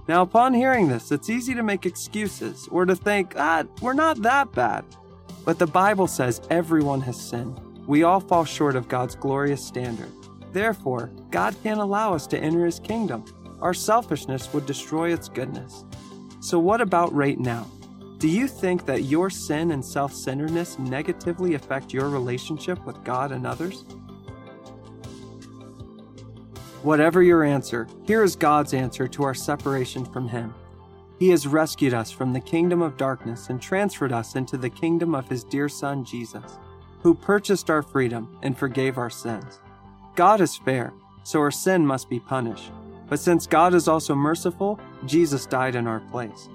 Now, 0.08 0.22
upon 0.22 0.54
hearing 0.54 0.88
this, 0.88 1.12
it's 1.12 1.32
easy 1.32 1.56
to 1.56 1.64
make 1.64 1.88
excuses 1.88 2.68
or 2.70 2.86
to 2.86 2.96
think, 2.96 3.34
ah, 3.38 3.64
we're 3.82 3.94
not 3.94 4.22
that 4.22 4.52
bad. 4.52 4.86
But 5.46 5.58
the 5.58 5.66
Bible 5.66 6.06
says 6.06 6.42
everyone 6.52 7.02
has 7.02 7.20
sinned. 7.20 7.60
We 7.88 8.04
all 8.04 8.20
fall 8.20 8.46
short 8.46 8.76
of 8.76 8.88
God's 8.88 9.16
glorious 9.16 9.66
standard. 9.66 10.12
Therefore, 10.52 11.12
God 11.30 11.56
can't 11.64 11.80
allow 11.80 12.14
us 12.14 12.28
to 12.28 12.38
enter 12.38 12.66
His 12.66 12.80
kingdom. 12.80 13.26
Our 13.62 13.74
selfishness 13.74 14.54
would 14.54 14.66
destroy 14.66 15.14
its 15.14 15.30
goodness. 15.30 15.86
So, 16.40 16.60
what 16.60 16.82
about 16.82 17.14
right 17.14 17.40
now? 17.40 17.68
Do 18.18 18.28
you 18.28 18.48
think 18.48 18.86
that 18.86 19.04
your 19.04 19.30
sin 19.30 19.72
and 19.72 19.84
self 19.84 20.14
centeredness 20.14 20.78
negatively 20.78 21.56
affect 21.56 21.94
your 21.94 22.10
relationship 22.10 22.86
with 22.86 23.04
God 23.04 23.32
and 23.32 23.48
others? 23.48 23.84
Whatever 26.84 27.22
your 27.22 27.44
answer, 27.44 27.88
here 28.06 28.24
is 28.24 28.36
God's 28.36 28.74
answer 28.74 29.08
to 29.08 29.24
our 29.24 29.34
separation 29.36 30.04
from 30.06 30.28
Him. 30.28 30.54
He 31.20 31.30
has 31.30 31.46
rescued 31.46 31.94
us 31.94 32.12
from 32.12 32.34
the 32.34 32.40
kingdom 32.40 32.82
of 32.82 32.98
darkness 32.98 33.50
and 33.50 33.62
transferred 33.62 34.12
us 34.12 34.36
into 34.36 34.58
the 34.58 34.70
kingdom 34.70 35.14
of 35.14 35.30
His 35.30 35.44
dear 35.44 35.70
Son, 35.70 36.04
Jesus, 36.04 36.58
who 37.02 37.14
purchased 37.14 37.70
our 37.70 37.82
freedom 37.82 38.38
and 38.42 38.58
forgave 38.58 38.98
our 38.98 39.10
sins. 39.10 39.60
God 40.16 40.42
is 40.42 40.58
fair, 40.58 40.94
so 41.24 41.40
our 41.40 41.52
sin 41.52 41.86
must 41.86 42.10
be 42.10 42.20
punished. 42.20 42.72
But 43.08 43.20
since 43.20 43.48
God 43.48 43.74
is 43.74 43.88
also 43.88 44.16
merciful, 44.16 44.80
Jesus 45.06 45.46
died 45.46 45.76
in 45.76 45.88
our 45.88 46.00
place. 46.00 46.48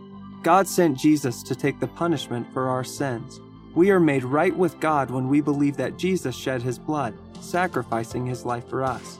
God 0.42 0.68
sent 0.68 0.98
Jesus 0.98 1.42
to 1.42 1.54
take 1.54 1.80
the 1.80 1.88
punishment 1.88 2.46
for 2.52 2.68
our 2.68 2.84
sins. 2.84 3.40
We 3.74 3.90
are 3.90 4.00
made 4.00 4.24
right 4.24 4.56
with 4.56 4.80
God 4.80 5.10
when 5.10 5.28
we 5.28 5.40
believe 5.40 5.76
that 5.76 5.98
Jesus 5.98 6.34
shed 6.34 6.62
his 6.62 6.78
blood, 6.78 7.14
sacrificing 7.40 8.24
his 8.24 8.44
life 8.44 8.68
for 8.68 8.82
us. 8.82 9.18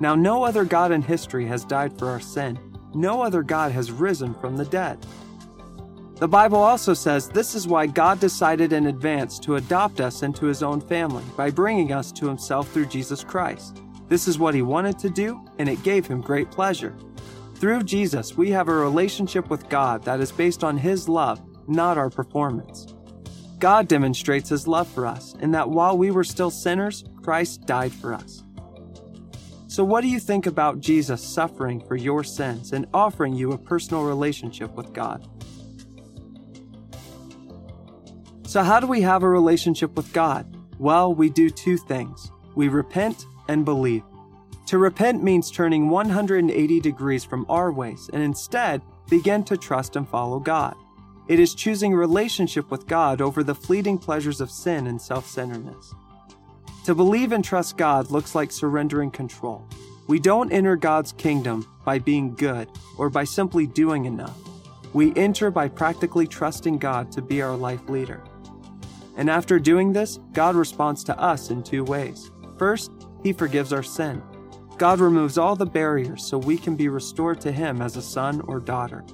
Now, 0.00 0.14
no 0.14 0.42
other 0.42 0.64
God 0.64 0.92
in 0.92 1.02
history 1.02 1.46
has 1.46 1.64
died 1.64 1.98
for 1.98 2.08
our 2.08 2.20
sin. 2.20 2.58
No 2.94 3.22
other 3.22 3.42
God 3.42 3.72
has 3.72 3.92
risen 3.92 4.34
from 4.34 4.56
the 4.56 4.64
dead. 4.64 5.04
The 6.16 6.28
Bible 6.28 6.58
also 6.58 6.94
says 6.94 7.28
this 7.28 7.56
is 7.56 7.66
why 7.66 7.86
God 7.88 8.20
decided 8.20 8.72
in 8.72 8.86
advance 8.86 9.40
to 9.40 9.56
adopt 9.56 10.00
us 10.00 10.22
into 10.22 10.46
his 10.46 10.62
own 10.62 10.80
family 10.80 11.24
by 11.36 11.50
bringing 11.50 11.92
us 11.92 12.12
to 12.12 12.28
himself 12.28 12.70
through 12.70 12.86
Jesus 12.86 13.24
Christ. 13.24 13.82
This 14.08 14.28
is 14.28 14.38
what 14.38 14.54
he 14.54 14.62
wanted 14.62 14.96
to 15.00 15.10
do, 15.10 15.44
and 15.58 15.68
it 15.68 15.82
gave 15.82 16.06
him 16.06 16.20
great 16.20 16.52
pleasure. 16.52 16.94
Through 17.56 17.82
Jesus, 17.82 18.36
we 18.36 18.50
have 18.50 18.68
a 18.68 18.74
relationship 18.74 19.50
with 19.50 19.68
God 19.68 20.04
that 20.04 20.20
is 20.20 20.30
based 20.30 20.62
on 20.62 20.78
his 20.78 21.08
love, 21.08 21.42
not 21.66 21.98
our 21.98 22.10
performance. 22.10 22.94
God 23.58 23.88
demonstrates 23.88 24.50
his 24.50 24.68
love 24.68 24.86
for 24.86 25.06
us 25.06 25.34
in 25.40 25.50
that 25.52 25.68
while 25.68 25.98
we 25.98 26.12
were 26.12 26.24
still 26.24 26.50
sinners, 26.50 27.04
Christ 27.22 27.66
died 27.66 27.92
for 27.92 28.14
us. 28.14 28.44
So, 29.66 29.82
what 29.82 30.02
do 30.02 30.08
you 30.08 30.20
think 30.20 30.46
about 30.46 30.78
Jesus 30.78 31.20
suffering 31.20 31.80
for 31.80 31.96
your 31.96 32.22
sins 32.22 32.72
and 32.72 32.86
offering 32.94 33.32
you 33.32 33.50
a 33.50 33.58
personal 33.58 34.04
relationship 34.04 34.72
with 34.74 34.92
God? 34.92 35.26
So, 38.54 38.62
how 38.62 38.78
do 38.78 38.86
we 38.86 39.00
have 39.00 39.24
a 39.24 39.28
relationship 39.28 39.96
with 39.96 40.12
God? 40.12 40.56
Well, 40.78 41.12
we 41.12 41.28
do 41.28 41.50
two 41.50 41.76
things 41.76 42.30
we 42.54 42.68
repent 42.68 43.26
and 43.48 43.64
believe. 43.64 44.04
To 44.66 44.78
repent 44.78 45.24
means 45.24 45.50
turning 45.50 45.90
180 45.90 46.78
degrees 46.78 47.24
from 47.24 47.46
our 47.48 47.72
ways 47.72 48.08
and 48.12 48.22
instead 48.22 48.80
begin 49.10 49.42
to 49.46 49.56
trust 49.56 49.96
and 49.96 50.08
follow 50.08 50.38
God. 50.38 50.76
It 51.26 51.40
is 51.40 51.56
choosing 51.56 51.94
relationship 51.94 52.70
with 52.70 52.86
God 52.86 53.20
over 53.20 53.42
the 53.42 53.56
fleeting 53.56 53.98
pleasures 53.98 54.40
of 54.40 54.52
sin 54.52 54.86
and 54.86 55.02
self 55.02 55.26
centeredness. 55.26 55.92
To 56.84 56.94
believe 56.94 57.32
and 57.32 57.44
trust 57.44 57.76
God 57.76 58.12
looks 58.12 58.36
like 58.36 58.52
surrendering 58.52 59.10
control. 59.10 59.66
We 60.06 60.20
don't 60.20 60.52
enter 60.52 60.76
God's 60.76 61.10
kingdom 61.10 61.66
by 61.84 61.98
being 61.98 62.36
good 62.36 62.68
or 62.98 63.10
by 63.10 63.24
simply 63.24 63.66
doing 63.66 64.04
enough. 64.04 64.38
We 64.92 65.12
enter 65.16 65.50
by 65.50 65.66
practically 65.66 66.28
trusting 66.28 66.78
God 66.78 67.10
to 67.10 67.20
be 67.20 67.42
our 67.42 67.56
life 67.56 67.88
leader. 67.88 68.22
And 69.16 69.30
after 69.30 69.58
doing 69.58 69.92
this, 69.92 70.18
God 70.32 70.56
responds 70.56 71.04
to 71.04 71.18
us 71.18 71.50
in 71.50 71.62
two 71.62 71.84
ways. 71.84 72.30
First, 72.58 72.90
He 73.22 73.32
forgives 73.32 73.72
our 73.72 73.82
sin. 73.82 74.22
God 74.76 75.00
removes 75.00 75.38
all 75.38 75.54
the 75.54 75.66
barriers 75.66 76.24
so 76.24 76.36
we 76.36 76.58
can 76.58 76.74
be 76.74 76.88
restored 76.88 77.40
to 77.42 77.52
Him 77.52 77.80
as 77.80 77.96
a 77.96 78.02
son 78.02 78.40
or 78.42 78.58
daughter. 78.58 79.04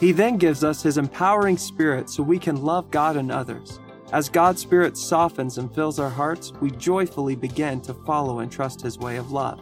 He 0.00 0.12
then 0.12 0.36
gives 0.36 0.62
us 0.62 0.82
His 0.82 0.96
empowering 0.96 1.56
spirit 1.56 2.08
so 2.08 2.22
we 2.22 2.38
can 2.38 2.62
love 2.62 2.90
God 2.90 3.16
and 3.16 3.32
others. 3.32 3.80
As 4.10 4.30
God's 4.30 4.62
Spirit 4.62 4.96
softens 4.96 5.58
and 5.58 5.74
fills 5.74 5.98
our 5.98 6.08
hearts, 6.08 6.52
we 6.62 6.70
joyfully 6.70 7.36
begin 7.36 7.80
to 7.82 7.92
follow 7.92 8.38
and 8.38 8.50
trust 8.50 8.80
His 8.80 8.98
way 8.98 9.16
of 9.16 9.32
love. 9.32 9.60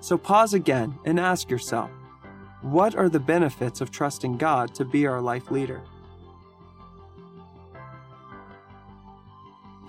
So 0.00 0.18
pause 0.18 0.54
again 0.54 0.98
and 1.04 1.20
ask 1.20 1.50
yourself 1.50 1.90
what 2.62 2.94
are 2.94 3.08
the 3.08 3.20
benefits 3.20 3.80
of 3.80 3.90
trusting 3.90 4.36
God 4.36 4.74
to 4.74 4.84
be 4.84 5.06
our 5.06 5.20
life 5.20 5.50
leader? 5.50 5.82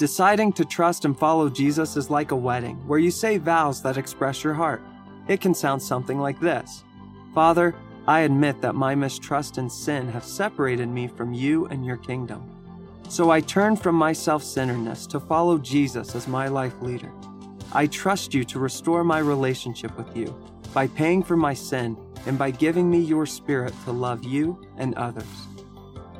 Deciding 0.02 0.52
to 0.54 0.66
trust 0.66 1.06
and 1.06 1.16
follow 1.16 1.48
Jesus 1.48 1.96
is 1.96 2.10
like 2.10 2.32
a 2.32 2.36
wedding 2.36 2.76
where 2.88 2.98
you 2.98 3.12
say 3.12 3.38
vows 3.38 3.84
that 3.84 3.98
express 3.98 4.44
your 4.44 4.56
heart. 4.56 4.82
It 5.28 5.42
can 5.42 5.54
sound 5.54 5.80
something 5.80 6.18
like 6.18 6.40
this 6.40 6.84
Father, 7.36 7.76
I 8.08 8.22
admit 8.22 8.62
that 8.62 8.74
my 8.74 8.96
mistrust 8.96 9.60
and 9.60 9.72
sin 9.72 10.08
have 10.08 10.24
separated 10.24 10.90
me 10.90 11.08
from 11.08 11.34
you 11.34 11.68
and 11.68 11.86
your 11.86 11.98
kingdom. 11.98 12.50
So 13.10 13.30
I 13.30 13.42
turn 13.42 13.76
from 13.76 13.94
my 13.94 14.12
self 14.12 14.44
centeredness 14.44 15.06
to 15.06 15.20
follow 15.20 15.60
Jesus 15.60 16.16
as 16.16 16.28
my 16.28 16.48
life 16.48 16.82
leader. 16.82 17.12
I 17.72 17.86
trust 17.86 18.34
you 18.34 18.44
to 18.46 18.58
restore 18.58 19.04
my 19.04 19.20
relationship 19.20 19.96
with 20.00 20.18
you 20.18 20.36
by 20.74 20.88
paying 20.88 21.22
for 21.22 21.38
my 21.38 21.54
sin 21.54 21.96
and 22.26 22.40
by 22.40 22.50
giving 22.50 22.90
me 22.90 22.98
your 22.98 23.28
spirit 23.28 23.76
to 23.84 23.92
love 23.92 24.24
you 24.24 24.60
and 24.78 24.96
others. 24.96 25.48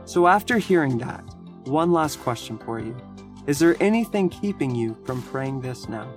So, 0.06 0.28
after 0.28 0.60
hearing 0.60 1.00
that, 1.00 1.24
one 1.66 1.92
last 1.92 2.20
question 2.20 2.60
for 2.60 2.80
you 2.80 2.96
Is 3.48 3.58
there 3.58 3.76
anything 3.80 4.30
keeping 4.30 4.76
you 4.76 4.96
from 5.04 5.24
praying 5.24 5.62
this 5.62 5.90
now? 5.90 6.08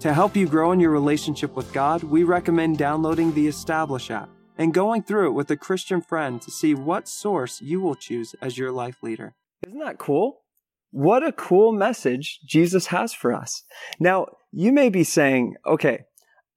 To 0.00 0.12
help 0.12 0.36
you 0.36 0.48
grow 0.48 0.72
in 0.72 0.80
your 0.80 0.90
relationship 0.90 1.54
with 1.54 1.72
God, 1.72 2.02
we 2.02 2.24
recommend 2.24 2.76
downloading 2.76 3.32
the 3.32 3.46
Establish 3.46 4.10
app 4.10 4.28
and 4.56 4.74
going 4.74 5.02
through 5.02 5.28
it 5.28 5.34
with 5.34 5.48
a 5.52 5.56
Christian 5.56 6.02
friend 6.02 6.42
to 6.42 6.50
see 6.50 6.74
what 6.74 7.06
source 7.06 7.60
you 7.60 7.80
will 7.80 7.94
choose 7.94 8.34
as 8.42 8.58
your 8.58 8.72
life 8.72 8.96
leader. 9.00 9.36
Isn't 9.64 9.78
that 9.78 9.98
cool? 9.98 10.42
What 10.90 11.24
a 11.24 11.30
cool 11.30 11.72
message 11.72 12.40
Jesus 12.44 12.86
has 12.86 13.14
for 13.14 13.32
us. 13.32 13.62
Now, 14.00 14.26
you 14.50 14.72
may 14.72 14.88
be 14.88 15.04
saying, 15.04 15.54
okay, 15.64 16.00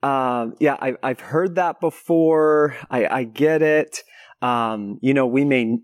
um, 0.01 0.55
yeah, 0.59 0.77
I, 0.79 0.95
have 1.03 1.19
heard 1.19 1.55
that 1.55 1.79
before. 1.79 2.75
I, 2.89 3.05
I 3.05 3.23
get 3.25 3.61
it. 3.61 4.01
Um, 4.41 4.97
you 5.01 5.13
know, 5.13 5.27
we 5.27 5.45
may 5.45 5.77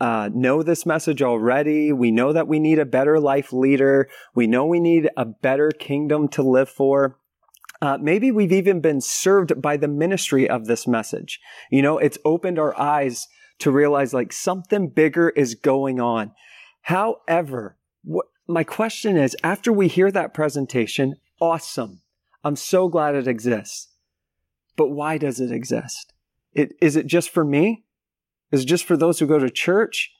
uh, 0.00 0.30
know 0.32 0.62
this 0.62 0.86
message 0.86 1.22
already. 1.22 1.92
We 1.92 2.10
know 2.10 2.32
that 2.32 2.48
we 2.48 2.58
need 2.58 2.78
a 2.78 2.86
better 2.86 3.20
life 3.20 3.52
leader. 3.52 4.08
We 4.34 4.46
know 4.46 4.66
we 4.66 4.80
need 4.80 5.10
a 5.16 5.24
better 5.24 5.70
kingdom 5.70 6.28
to 6.28 6.42
live 6.42 6.70
for. 6.70 7.18
Uh, 7.82 7.98
maybe 8.00 8.30
we've 8.30 8.52
even 8.52 8.80
been 8.80 9.00
served 9.00 9.60
by 9.60 9.76
the 9.76 9.88
ministry 9.88 10.48
of 10.48 10.66
this 10.66 10.86
message. 10.86 11.40
You 11.70 11.82
know, 11.82 11.98
it's 11.98 12.18
opened 12.24 12.58
our 12.58 12.78
eyes 12.78 13.28
to 13.60 13.70
realize 13.70 14.12
like 14.12 14.32
something 14.32 14.88
bigger 14.88 15.30
is 15.30 15.54
going 15.54 16.00
on. 16.00 16.32
However, 16.82 17.76
my 18.46 18.64
question 18.64 19.16
is, 19.16 19.36
after 19.44 19.72
we 19.72 19.88
hear 19.88 20.10
that 20.10 20.34
presentation, 20.34 21.16
awesome. 21.40 22.00
I'm 22.42 22.56
so 22.56 22.88
glad 22.88 23.14
it 23.14 23.28
exists. 23.28 23.88
But 24.76 24.88
why 24.88 25.18
does 25.18 25.40
it 25.40 25.52
exist? 25.52 26.12
It, 26.52 26.72
is 26.80 26.96
it 26.96 27.06
just 27.06 27.30
for 27.30 27.44
me? 27.44 27.84
Is 28.52 28.62
it 28.62 28.66
just 28.66 28.84
for 28.84 28.96
those 28.96 29.18
who 29.18 29.26
go 29.26 29.38
to 29.38 29.50
church? 29.50 30.10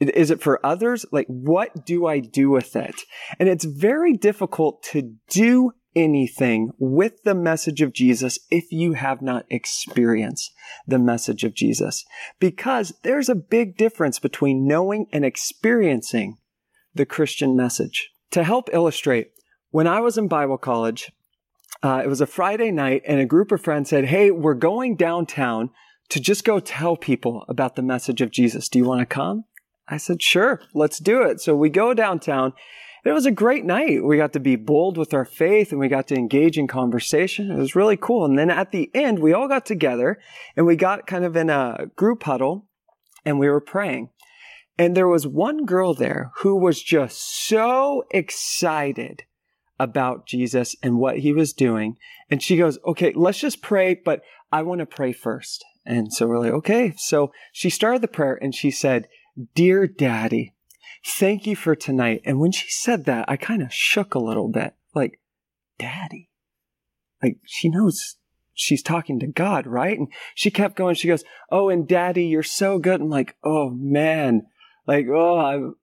Is 0.00 0.30
it 0.30 0.40
for 0.40 0.64
others? 0.64 1.04
Like, 1.12 1.26
what 1.26 1.84
do 1.84 2.06
I 2.06 2.20
do 2.20 2.50
with 2.50 2.74
it? 2.74 3.02
And 3.38 3.48
it's 3.48 3.64
very 3.64 4.16
difficult 4.16 4.82
to 4.84 5.14
do 5.28 5.72
anything 5.94 6.70
with 6.78 7.22
the 7.24 7.34
message 7.34 7.82
of 7.82 7.92
Jesus 7.92 8.38
if 8.50 8.70
you 8.70 8.92
have 8.94 9.20
not 9.20 9.44
experienced 9.50 10.52
the 10.86 10.98
message 10.98 11.44
of 11.44 11.54
Jesus. 11.54 12.04
Because 12.38 12.94
there's 13.02 13.28
a 13.28 13.34
big 13.34 13.76
difference 13.76 14.18
between 14.18 14.66
knowing 14.66 15.06
and 15.12 15.24
experiencing 15.24 16.36
the 16.94 17.06
Christian 17.06 17.56
message. 17.56 18.10
To 18.30 18.44
help 18.44 18.68
illustrate, 18.72 19.32
when 19.70 19.86
I 19.86 20.00
was 20.00 20.16
in 20.16 20.28
Bible 20.28 20.58
college, 20.58 21.10
uh, 21.82 22.02
it 22.04 22.08
was 22.08 22.20
a 22.20 22.26
Friday 22.26 22.70
night 22.70 23.02
and 23.06 23.20
a 23.20 23.26
group 23.26 23.52
of 23.52 23.60
friends 23.60 23.90
said, 23.90 24.04
Hey, 24.04 24.30
we're 24.30 24.54
going 24.54 24.96
downtown 24.96 25.70
to 26.10 26.20
just 26.20 26.44
go 26.44 26.60
tell 26.60 26.96
people 26.96 27.44
about 27.48 27.76
the 27.76 27.82
message 27.82 28.20
of 28.20 28.30
Jesus. 28.30 28.68
Do 28.68 28.78
you 28.78 28.84
want 28.84 29.00
to 29.00 29.06
come? 29.06 29.44
I 29.88 29.96
said, 29.96 30.22
sure, 30.22 30.60
let's 30.74 30.98
do 30.98 31.22
it. 31.22 31.40
So 31.40 31.56
we 31.56 31.70
go 31.70 31.94
downtown. 31.94 32.52
It 33.04 33.12
was 33.12 33.26
a 33.26 33.32
great 33.32 33.64
night. 33.64 34.04
We 34.04 34.16
got 34.16 34.32
to 34.34 34.40
be 34.40 34.56
bold 34.56 34.98
with 34.98 35.14
our 35.14 35.24
faith 35.24 35.72
and 35.72 35.80
we 35.80 35.88
got 35.88 36.06
to 36.08 36.14
engage 36.14 36.58
in 36.58 36.68
conversation. 36.68 37.50
It 37.50 37.58
was 37.58 37.74
really 37.74 37.96
cool. 37.96 38.24
And 38.24 38.38
then 38.38 38.50
at 38.50 38.72
the 38.72 38.90
end, 38.94 39.20
we 39.20 39.32
all 39.32 39.48
got 39.48 39.64
together 39.64 40.20
and 40.56 40.66
we 40.66 40.76
got 40.76 41.06
kind 41.06 41.24
of 41.24 41.36
in 41.36 41.48
a 41.48 41.86
group 41.96 42.22
huddle 42.24 42.66
and 43.24 43.38
we 43.38 43.48
were 43.48 43.60
praying. 43.60 44.10
And 44.76 44.96
there 44.96 45.08
was 45.08 45.26
one 45.26 45.64
girl 45.64 45.94
there 45.94 46.32
who 46.38 46.56
was 46.56 46.82
just 46.82 47.46
so 47.46 48.04
excited 48.10 49.24
about 49.78 50.26
Jesus 50.26 50.76
and 50.82 50.98
what 50.98 51.18
he 51.18 51.32
was 51.32 51.52
doing. 51.52 51.96
And 52.30 52.42
she 52.42 52.56
goes, 52.56 52.78
okay, 52.86 53.12
let's 53.14 53.40
just 53.40 53.62
pray, 53.62 53.94
but 53.94 54.22
I 54.52 54.62
want 54.62 54.80
to 54.80 54.86
pray 54.86 55.12
first. 55.12 55.64
And 55.84 56.12
so 56.12 56.26
we're 56.26 56.38
like, 56.38 56.52
okay. 56.52 56.92
So 56.96 57.32
she 57.52 57.70
started 57.70 58.02
the 58.02 58.08
prayer 58.08 58.38
and 58.40 58.54
she 58.54 58.70
said, 58.70 59.08
Dear 59.54 59.86
Daddy, 59.86 60.54
thank 61.04 61.46
you 61.46 61.56
for 61.56 61.74
tonight. 61.74 62.22
And 62.24 62.38
when 62.38 62.52
she 62.52 62.68
said 62.68 63.06
that, 63.06 63.24
I 63.28 63.36
kind 63.36 63.62
of 63.62 63.72
shook 63.72 64.14
a 64.14 64.20
little 64.20 64.48
bit 64.48 64.74
like, 64.94 65.18
Daddy. 65.78 66.28
Like 67.22 67.38
she 67.44 67.68
knows 67.68 68.16
she's 68.52 68.82
talking 68.82 69.18
to 69.20 69.26
God, 69.26 69.66
right? 69.66 69.98
And 69.98 70.08
she 70.34 70.50
kept 70.50 70.76
going. 70.76 70.94
She 70.94 71.08
goes, 71.08 71.24
Oh, 71.50 71.68
and 71.68 71.88
Daddy, 71.88 72.26
you're 72.26 72.42
so 72.42 72.78
good. 72.78 73.00
I'm 73.00 73.08
like, 73.08 73.36
Oh 73.42 73.70
man, 73.70 74.42
like, 74.86 75.06
oh, 75.08 75.38
I'm, 75.38 75.76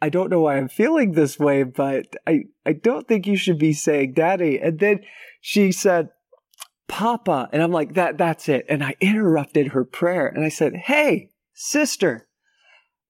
I 0.00 0.10
don't 0.10 0.30
know 0.30 0.40
why 0.40 0.58
I'm 0.58 0.68
feeling 0.68 1.12
this 1.12 1.38
way, 1.38 1.62
but 1.62 2.14
I, 2.26 2.44
I 2.66 2.74
don't 2.74 3.08
think 3.08 3.26
you 3.26 3.36
should 3.36 3.58
be 3.58 3.72
saying 3.72 4.12
Daddy. 4.12 4.58
And 4.58 4.78
then 4.78 5.00
she 5.40 5.72
said, 5.72 6.10
Papa. 6.88 7.48
And 7.52 7.62
I'm 7.62 7.72
like, 7.72 7.94
that, 7.94 8.18
that's 8.18 8.48
it. 8.48 8.66
And 8.68 8.82
I 8.84 8.94
interrupted 9.00 9.68
her 9.68 9.84
prayer 9.84 10.26
and 10.26 10.44
I 10.44 10.48
said, 10.48 10.74
Hey, 10.76 11.30
sister, 11.52 12.28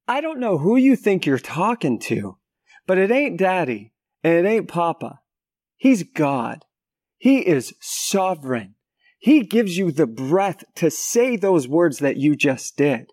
I 0.06 0.20
don't 0.20 0.40
know 0.40 0.58
who 0.58 0.76
you 0.76 0.96
think 0.96 1.26
you're 1.26 1.38
talking 1.38 1.98
to, 2.00 2.36
but 2.86 2.98
it 2.98 3.10
ain't 3.10 3.38
daddy 3.38 3.92
and 4.22 4.34
it 4.34 4.48
ain't 4.48 4.68
papa. 4.68 5.20
He's 5.76 6.02
God. 6.02 6.64
He 7.18 7.46
is 7.46 7.74
sovereign. 7.80 8.74
He 9.18 9.40
gives 9.40 9.78
you 9.78 9.90
the 9.90 10.06
breath 10.06 10.64
to 10.76 10.90
say 10.90 11.36
those 11.36 11.66
words 11.66 11.98
that 11.98 12.18
you 12.18 12.36
just 12.36 12.76
did. 12.76 13.12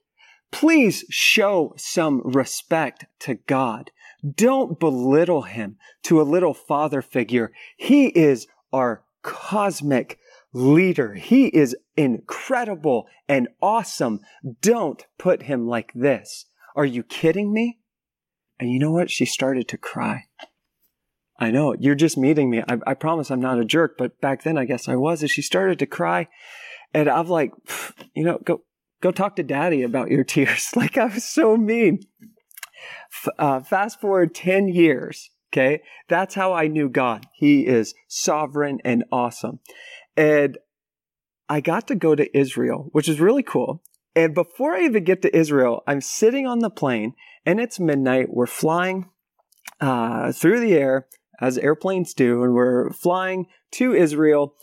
Please 0.51 1.05
show 1.09 1.73
some 1.77 2.21
respect 2.25 3.05
to 3.19 3.35
God. 3.35 3.91
Don't 4.35 4.79
belittle 4.79 5.43
him 5.43 5.77
to 6.03 6.21
a 6.21 6.23
little 6.23 6.53
father 6.53 7.01
figure. 7.01 7.53
He 7.77 8.07
is 8.07 8.47
our 8.73 9.03
cosmic 9.23 10.19
leader. 10.53 11.13
He 11.13 11.47
is 11.47 11.75
incredible 11.95 13.07
and 13.27 13.47
awesome. 13.61 14.21
Don't 14.61 15.05
put 15.17 15.43
him 15.43 15.67
like 15.67 15.91
this. 15.93 16.45
Are 16.75 16.85
you 16.85 17.03
kidding 17.03 17.53
me? 17.53 17.79
And 18.59 18.69
you 18.69 18.79
know 18.79 18.91
what? 18.91 19.09
She 19.09 19.25
started 19.25 19.67
to 19.69 19.77
cry. 19.77 20.25
I 21.39 21.49
know, 21.49 21.75
you're 21.79 21.95
just 21.95 22.17
meeting 22.17 22.51
me. 22.51 22.61
I, 22.69 22.77
I 22.85 22.93
promise 22.93 23.31
I'm 23.31 23.41
not 23.41 23.59
a 23.59 23.65
jerk, 23.65 23.97
but 23.97 24.21
back 24.21 24.43
then 24.43 24.57
I 24.57 24.65
guess 24.65 24.87
I 24.87 24.95
was. 24.95 25.21
And 25.21 25.31
she 25.31 25.41
started 25.41 25.79
to 25.79 25.87
cry. 25.87 26.27
And 26.93 27.09
I'm 27.09 27.27
like, 27.27 27.51
you 28.13 28.23
know, 28.23 28.37
go, 28.43 28.61
go 29.01 29.11
talk 29.11 29.35
to 29.37 29.43
daddy 29.43 29.81
about 29.81 30.11
your 30.11 30.23
tears. 30.23 30.69
Like 30.75 30.97
I 30.97 31.05
was 31.05 31.23
so 31.23 31.57
mean. 31.57 32.01
F- 33.11 33.33
uh, 33.39 33.59
fast 33.61 33.99
forward 33.99 34.35
10 34.35 34.67
years. 34.67 35.31
Okay. 35.51 35.81
That's 36.07 36.35
how 36.35 36.53
I 36.53 36.67
knew 36.67 36.87
God. 36.87 37.25
He 37.33 37.65
is 37.65 37.93
sovereign 38.07 38.79
and 38.85 39.03
awesome. 39.11 39.59
And 40.15 40.57
I 41.49 41.61
got 41.61 41.87
to 41.87 41.95
go 41.95 42.15
to 42.15 42.37
Israel, 42.37 42.89
which 42.91 43.09
is 43.09 43.19
really 43.19 43.43
cool. 43.43 43.83
And 44.15 44.33
before 44.33 44.73
I 44.73 44.83
even 44.83 45.03
get 45.03 45.21
to 45.21 45.35
Israel, 45.35 45.83
I'm 45.87 46.01
sitting 46.01 46.45
on 46.45 46.59
the 46.59 46.69
plane 46.69 47.13
and 47.45 47.59
it's 47.59 47.79
midnight. 47.79 48.27
We're 48.29 48.45
flying 48.45 49.09
uh, 49.79 50.31
through 50.31 50.59
the 50.59 50.73
air 50.73 51.07
as 51.39 51.57
airplanes 51.57 52.13
do, 52.13 52.43
and 52.43 52.53
we're 52.53 52.91
flying 52.91 53.47
to 53.71 53.93
Israel. 53.93 54.55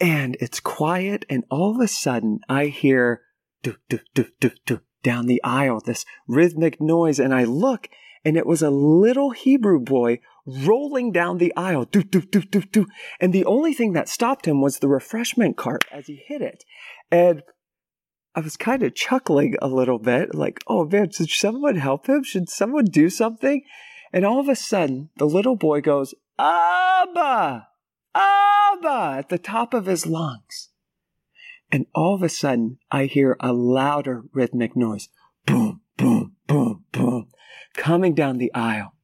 And 0.00 0.36
it's 0.40 0.60
quiet, 0.60 1.26
and 1.28 1.44
all 1.50 1.74
of 1.74 1.80
a 1.80 1.88
sudden 1.88 2.40
I 2.48 2.66
hear 2.66 3.20
do, 3.62 3.76
do, 3.90 3.98
do, 4.14 4.26
do, 4.40 4.50
do, 4.64 4.80
down 5.02 5.26
the 5.26 5.42
aisle, 5.44 5.82
this 5.84 6.06
rhythmic 6.26 6.80
noise, 6.80 7.18
and 7.18 7.34
I 7.34 7.44
look, 7.44 7.88
and 8.24 8.38
it 8.38 8.46
was 8.46 8.62
a 8.62 8.70
little 8.70 9.30
Hebrew 9.30 9.78
boy 9.78 10.20
rolling 10.46 11.12
down 11.12 11.38
the 11.38 11.54
aisle, 11.56 11.84
do, 11.84 12.02
do, 12.02 12.20
do, 12.20 12.40
do, 12.40 12.62
do. 12.62 12.86
And 13.20 13.32
the 13.32 13.44
only 13.44 13.72
thing 13.74 13.92
that 13.92 14.08
stopped 14.08 14.46
him 14.46 14.60
was 14.60 14.78
the 14.78 14.88
refreshment 14.88 15.56
cart 15.56 15.84
as 15.92 16.06
he 16.06 16.22
hit 16.26 16.42
it. 16.42 16.64
And 17.10 17.42
I 18.34 18.40
was 18.40 18.56
kind 18.56 18.82
of 18.82 18.94
chuckling 18.94 19.56
a 19.60 19.68
little 19.68 19.98
bit, 19.98 20.34
like, 20.34 20.62
oh 20.66 20.84
man, 20.84 21.10
should 21.10 21.30
someone 21.30 21.76
help 21.76 22.08
him? 22.08 22.22
Should 22.22 22.48
someone 22.48 22.84
do 22.84 23.10
something? 23.10 23.62
And 24.12 24.24
all 24.24 24.40
of 24.40 24.48
a 24.48 24.56
sudden, 24.56 25.10
the 25.16 25.26
little 25.26 25.56
boy 25.56 25.80
goes, 25.80 26.14
Abba! 26.38 27.68
Abba! 28.14 29.16
at 29.18 29.28
the 29.28 29.38
top 29.38 29.74
of 29.74 29.86
his 29.86 30.06
lungs. 30.06 30.70
And 31.72 31.86
all 31.94 32.14
of 32.14 32.22
a 32.22 32.28
sudden, 32.28 32.78
I 32.90 33.04
hear 33.04 33.36
a 33.40 33.52
louder 33.52 34.22
rhythmic 34.32 34.74
noise. 34.74 35.08
Boom, 35.46 35.82
boom, 35.96 36.36
boom, 36.46 36.84
boom, 36.92 37.28
coming 37.74 38.14
down 38.14 38.38
the 38.38 38.52
aisle. 38.54 38.94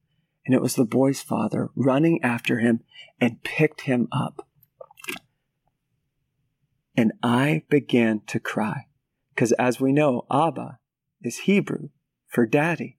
And 0.47 0.55
it 0.55 0.61
was 0.61 0.75
the 0.75 0.85
boy's 0.85 1.21
father 1.21 1.69
running 1.75 2.23
after 2.23 2.59
him 2.59 2.79
and 3.19 3.43
picked 3.43 3.81
him 3.81 4.07
up. 4.13 4.47
And 6.95 7.11
I 7.21 7.63
began 7.69 8.21
to 8.27 8.39
cry. 8.39 8.85
Because 9.35 9.51
as 9.51 9.81
we 9.81 9.91
know, 9.91 10.25
Abba 10.31 10.79
is 11.21 11.39
Hebrew 11.39 11.89
for 12.29 12.45
daddy. 12.45 12.97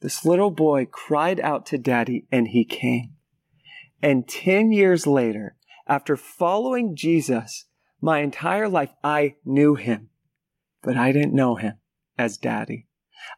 This 0.00 0.24
little 0.24 0.52
boy 0.52 0.86
cried 0.86 1.40
out 1.40 1.66
to 1.66 1.76
daddy 1.76 2.28
and 2.30 2.46
he 2.48 2.64
came. 2.64 3.14
And 4.00 4.28
10 4.28 4.70
years 4.70 5.08
later, 5.08 5.56
after 5.88 6.16
following 6.16 6.94
Jesus 6.94 7.66
my 8.00 8.20
entire 8.20 8.68
life, 8.68 8.92
I 9.02 9.34
knew 9.44 9.74
him, 9.74 10.08
but 10.82 10.96
I 10.96 11.10
didn't 11.10 11.34
know 11.34 11.56
him 11.56 11.74
as 12.16 12.38
daddy. 12.38 12.86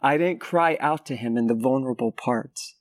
I 0.02 0.18
didn't 0.18 0.40
cry 0.40 0.76
out 0.80 1.06
to 1.06 1.16
him 1.16 1.38
in 1.38 1.46
the 1.46 1.54
vulnerable 1.54 2.12
parts. 2.12 2.76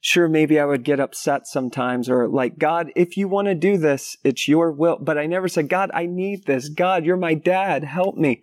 Sure, 0.00 0.28
maybe 0.28 0.60
I 0.60 0.64
would 0.64 0.84
get 0.84 1.00
upset 1.00 1.46
sometimes 1.46 2.08
or 2.08 2.28
like, 2.28 2.58
God, 2.58 2.92
if 2.94 3.16
you 3.16 3.28
want 3.28 3.48
to 3.48 3.54
do 3.54 3.76
this, 3.76 4.16
it's 4.22 4.46
your 4.46 4.70
will. 4.70 4.98
But 5.00 5.18
I 5.18 5.26
never 5.26 5.48
said, 5.48 5.68
God, 5.68 5.90
I 5.92 6.06
need 6.06 6.44
this. 6.46 6.68
God, 6.68 7.04
you're 7.04 7.16
my 7.16 7.34
dad. 7.34 7.82
Help 7.82 8.16
me. 8.16 8.42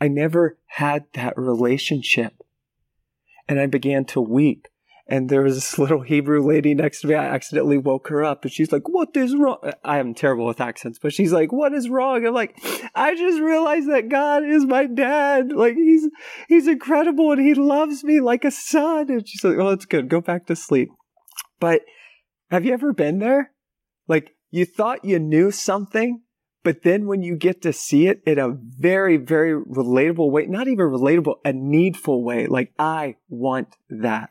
I 0.00 0.08
never 0.08 0.58
had 0.66 1.04
that 1.12 1.36
relationship. 1.36 2.34
And 3.48 3.60
I 3.60 3.66
began 3.66 4.04
to 4.06 4.20
weep. 4.20 4.66
And 5.06 5.28
there 5.28 5.42
was 5.42 5.54
this 5.54 5.78
little 5.78 6.00
Hebrew 6.00 6.42
lady 6.42 6.74
next 6.74 7.00
to 7.00 7.08
me. 7.08 7.14
I 7.14 7.26
accidentally 7.26 7.78
woke 7.78 8.08
her 8.08 8.24
up 8.24 8.44
and 8.44 8.52
she's 8.52 8.72
like, 8.72 8.88
What 8.88 9.16
is 9.16 9.36
wrong? 9.36 9.58
I 9.84 9.98
am 9.98 10.14
terrible 10.14 10.46
with 10.46 10.60
accents, 10.60 10.98
but 10.98 11.12
she's 11.12 11.32
like, 11.32 11.52
What 11.52 11.72
is 11.72 11.88
wrong? 11.88 12.26
I'm 12.26 12.34
like, 12.34 12.58
I 12.94 13.14
just 13.14 13.40
realized 13.40 13.90
that 13.90 14.08
God 14.08 14.44
is 14.44 14.64
my 14.64 14.86
dad. 14.86 15.52
Like 15.52 15.74
he's, 15.74 16.08
he's 16.48 16.66
incredible 16.66 17.32
and 17.32 17.40
he 17.40 17.54
loves 17.54 18.04
me 18.04 18.20
like 18.20 18.44
a 18.44 18.50
son. 18.50 19.10
And 19.10 19.28
she's 19.28 19.44
like, 19.44 19.58
Oh, 19.58 19.70
that's 19.70 19.86
good. 19.86 20.08
Go 20.08 20.20
back 20.20 20.46
to 20.46 20.56
sleep. 20.56 20.90
But 21.60 21.82
have 22.50 22.64
you 22.64 22.72
ever 22.72 22.92
been 22.92 23.18
there? 23.18 23.52
Like 24.08 24.32
you 24.50 24.64
thought 24.64 25.04
you 25.04 25.18
knew 25.18 25.50
something 25.50 26.20
but 26.64 26.82
then 26.82 27.06
when 27.06 27.22
you 27.22 27.36
get 27.36 27.60
to 27.62 27.74
see 27.74 28.06
it 28.06 28.22
in 28.26 28.38
a 28.38 28.48
very, 28.50 29.18
very 29.18 29.52
relatable 29.52 30.30
way, 30.30 30.46
not 30.46 30.66
even 30.66 30.86
relatable, 30.86 31.36
a 31.44 31.52
needful 31.52 32.24
way, 32.24 32.46
like 32.46 32.72
I 32.78 33.16
want 33.28 33.76
that. 33.90 34.30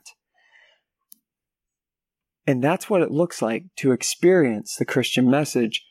And 2.46 2.64
that's 2.64 2.90
what 2.90 3.02
it 3.02 3.12
looks 3.12 3.42
like 3.42 3.66
to 3.78 3.92
experience 3.92 4.76
the 4.76 4.86
Christian 4.86 5.30
message. 5.30 5.86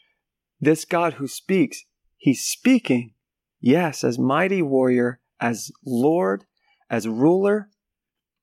This 0.61 0.85
God 0.85 1.15
who 1.15 1.27
speaks, 1.27 1.85
he's 2.17 2.45
speaking, 2.45 3.15
yes, 3.61 4.05
as 4.05 4.19
mighty 4.19 4.62
warrior, 4.62 5.21
as 5.41 5.71
Lord, 5.85 6.45
as 6.91 7.09
ruler, 7.09 7.69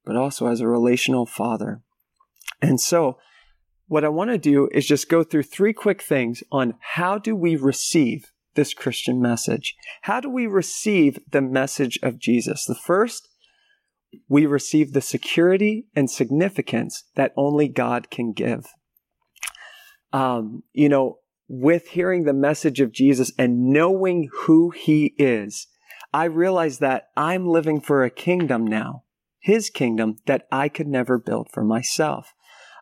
but 0.05 0.15
also 0.15 0.47
as 0.47 0.59
a 0.59 0.67
relational 0.67 1.25
father. 1.25 1.81
And 2.61 2.81
so 2.81 3.17
what 3.87 4.03
I 4.03 4.09
want 4.09 4.31
to 4.31 4.37
do 4.37 4.69
is 4.71 4.87
just 4.87 5.09
go 5.09 5.23
through 5.23 5.43
three 5.43 5.73
quick 5.73 6.01
things 6.01 6.43
on 6.51 6.75
how 6.79 7.17
do 7.17 7.35
we 7.35 7.55
receive 7.55 8.31
this 8.55 8.73
Christian 8.73 9.21
message? 9.21 9.75
How 10.01 10.19
do 10.19 10.29
we 10.29 10.47
receive 10.47 11.19
the 11.29 11.41
message 11.41 11.99
of 12.03 12.19
Jesus? 12.19 12.65
The 12.65 12.75
first, 12.75 13.29
we 14.27 14.45
receive 14.45 14.93
the 14.93 15.01
security 15.01 15.85
and 15.95 16.09
significance 16.09 17.03
that 17.15 17.33
only 17.35 17.67
God 17.67 18.09
can 18.09 18.33
give. 18.33 18.65
Um, 20.11 20.63
you 20.73 20.89
know, 20.89 21.17
with 21.47 21.89
hearing 21.89 22.23
the 22.23 22.33
message 22.33 22.79
of 22.79 22.91
Jesus 22.91 23.31
and 23.37 23.69
knowing 23.69 24.29
who 24.41 24.69
he 24.71 25.15
is, 25.17 25.67
I 26.13 26.25
realize 26.25 26.79
that 26.79 27.05
I'm 27.15 27.47
living 27.47 27.81
for 27.81 28.03
a 28.03 28.09
kingdom 28.09 28.65
now, 28.65 29.03
his 29.39 29.69
kingdom 29.69 30.17
that 30.25 30.47
I 30.51 30.69
could 30.69 30.87
never 30.87 31.17
build 31.17 31.49
for 31.51 31.63
myself. 31.63 32.33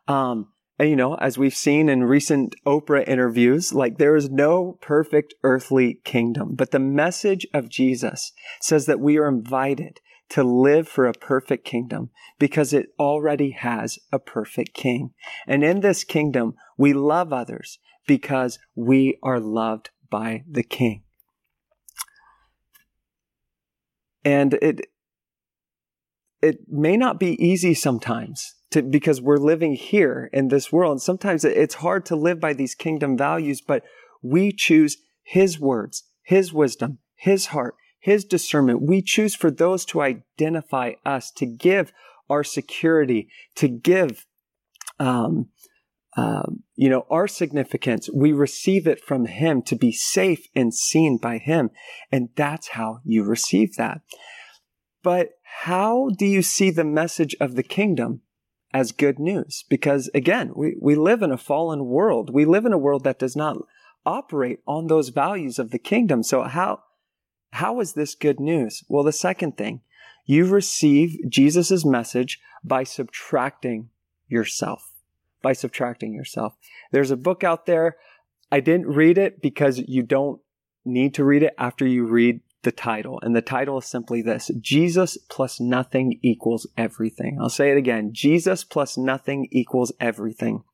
Um, 0.06 0.52
you 0.80 0.96
know, 0.96 1.14
as 1.16 1.36
we've 1.36 1.56
seen 1.56 1.88
in 1.88 2.04
recent 2.04 2.54
Oprah 2.64 3.06
interviews, 3.06 3.74
like 3.74 3.98
there 3.98 4.16
is 4.16 4.30
no 4.30 4.78
perfect 4.80 5.34
earthly 5.42 6.00
kingdom, 6.04 6.54
but 6.54 6.70
the 6.70 6.78
message 6.78 7.46
of 7.52 7.68
Jesus 7.68 8.32
says 8.60 8.86
that 8.86 9.00
we 9.00 9.18
are 9.18 9.28
invited 9.28 10.00
to 10.30 10.42
live 10.42 10.86
for 10.88 11.06
a 11.06 11.12
perfect 11.12 11.64
kingdom 11.64 12.10
because 12.38 12.72
it 12.72 12.88
already 12.98 13.50
has 13.52 13.98
a 14.12 14.18
perfect 14.18 14.74
king. 14.74 15.14
And 15.46 15.64
in 15.64 15.80
this 15.80 16.04
kingdom, 16.04 16.54
we 16.76 16.92
love 16.92 17.32
others 17.32 17.78
because 18.06 18.58
we 18.74 19.18
are 19.22 19.40
loved 19.40 19.90
by 20.10 20.44
the 20.50 20.62
king. 20.62 21.02
And 24.24 24.54
it, 24.54 24.86
it 26.42 26.58
may 26.68 26.96
not 26.96 27.18
be 27.18 27.42
easy 27.42 27.74
sometimes 27.74 28.54
to, 28.70 28.82
because 28.82 29.20
we're 29.20 29.38
living 29.38 29.74
here 29.74 30.28
in 30.32 30.48
this 30.48 30.70
world. 30.72 30.92
And 30.92 31.02
sometimes 31.02 31.44
it's 31.44 31.76
hard 31.76 32.04
to 32.06 32.16
live 32.16 32.40
by 32.40 32.52
these 32.52 32.74
kingdom 32.74 33.16
values, 33.16 33.60
but 33.60 33.82
we 34.22 34.52
choose 34.52 34.98
his 35.22 35.58
words, 35.58 36.04
his 36.22 36.52
wisdom, 36.52 36.98
his 37.14 37.46
heart, 37.46 37.74
his 37.98 38.24
discernment. 38.24 38.82
We 38.82 39.02
choose 39.02 39.34
for 39.34 39.50
those 39.50 39.84
to 39.86 40.00
identify 40.00 40.92
us, 41.04 41.30
to 41.32 41.46
give 41.46 41.92
our 42.30 42.44
security, 42.44 43.28
to 43.56 43.68
give, 43.68 44.26
um, 44.98 45.48
um, 46.16 46.62
you 46.76 46.88
know, 46.88 47.06
our 47.10 47.28
significance. 47.28 48.08
We 48.12 48.32
receive 48.32 48.86
it 48.86 49.02
from 49.02 49.26
him 49.26 49.62
to 49.62 49.76
be 49.76 49.92
safe 49.92 50.46
and 50.54 50.74
seen 50.74 51.18
by 51.18 51.38
him. 51.38 51.70
And 52.10 52.28
that's 52.36 52.68
how 52.68 53.00
you 53.04 53.24
receive 53.24 53.76
that. 53.76 54.00
But 55.02 55.30
how 55.62 56.10
do 56.16 56.26
you 56.26 56.42
see 56.42 56.70
the 56.70 56.84
message 56.84 57.34
of 57.40 57.54
the 57.54 57.62
kingdom 57.62 58.22
as 58.72 58.92
good 58.92 59.18
news? 59.18 59.64
Because 59.68 60.10
again, 60.12 60.52
we, 60.54 60.76
we 60.80 60.94
live 60.94 61.22
in 61.22 61.30
a 61.30 61.38
fallen 61.38 61.86
world. 61.86 62.30
We 62.32 62.44
live 62.44 62.66
in 62.66 62.72
a 62.72 62.78
world 62.78 63.04
that 63.04 63.18
does 63.18 63.36
not 63.36 63.56
operate 64.04 64.58
on 64.66 64.86
those 64.86 65.10
values 65.10 65.58
of 65.58 65.70
the 65.70 65.78
kingdom. 65.78 66.22
So 66.22 66.42
how, 66.42 66.80
how 67.52 67.80
is 67.80 67.94
this 67.94 68.14
good 68.14 68.40
news? 68.40 68.84
Well, 68.88 69.04
the 69.04 69.12
second 69.12 69.56
thing, 69.56 69.80
you 70.26 70.44
receive 70.44 71.18
Jesus' 71.28 71.84
message 71.84 72.40
by 72.62 72.84
subtracting 72.84 73.88
yourself. 74.28 74.92
By 75.42 75.52
subtracting 75.52 76.12
yourself. 76.12 76.56
There's 76.92 77.10
a 77.10 77.16
book 77.16 77.44
out 77.44 77.66
there. 77.66 77.96
I 78.50 78.60
didn't 78.60 78.88
read 78.88 79.18
it 79.18 79.40
because 79.40 79.78
you 79.78 80.02
don't 80.02 80.40
need 80.84 81.14
to 81.14 81.24
read 81.24 81.42
it 81.42 81.54
after 81.58 81.86
you 81.86 82.06
read 82.06 82.40
the 82.62 82.72
title. 82.72 83.20
And 83.22 83.34
the 83.34 83.42
title 83.42 83.78
is 83.78 83.86
simply 83.86 84.20
this 84.20 84.50
Jesus 84.60 85.16
plus 85.30 85.60
nothing 85.60 86.18
equals 86.22 86.66
everything. 86.76 87.38
I'll 87.40 87.48
say 87.48 87.70
it 87.70 87.76
again 87.76 88.12
Jesus 88.12 88.64
plus 88.64 88.98
nothing 88.98 89.48
equals 89.50 89.92
everything. 90.00 90.64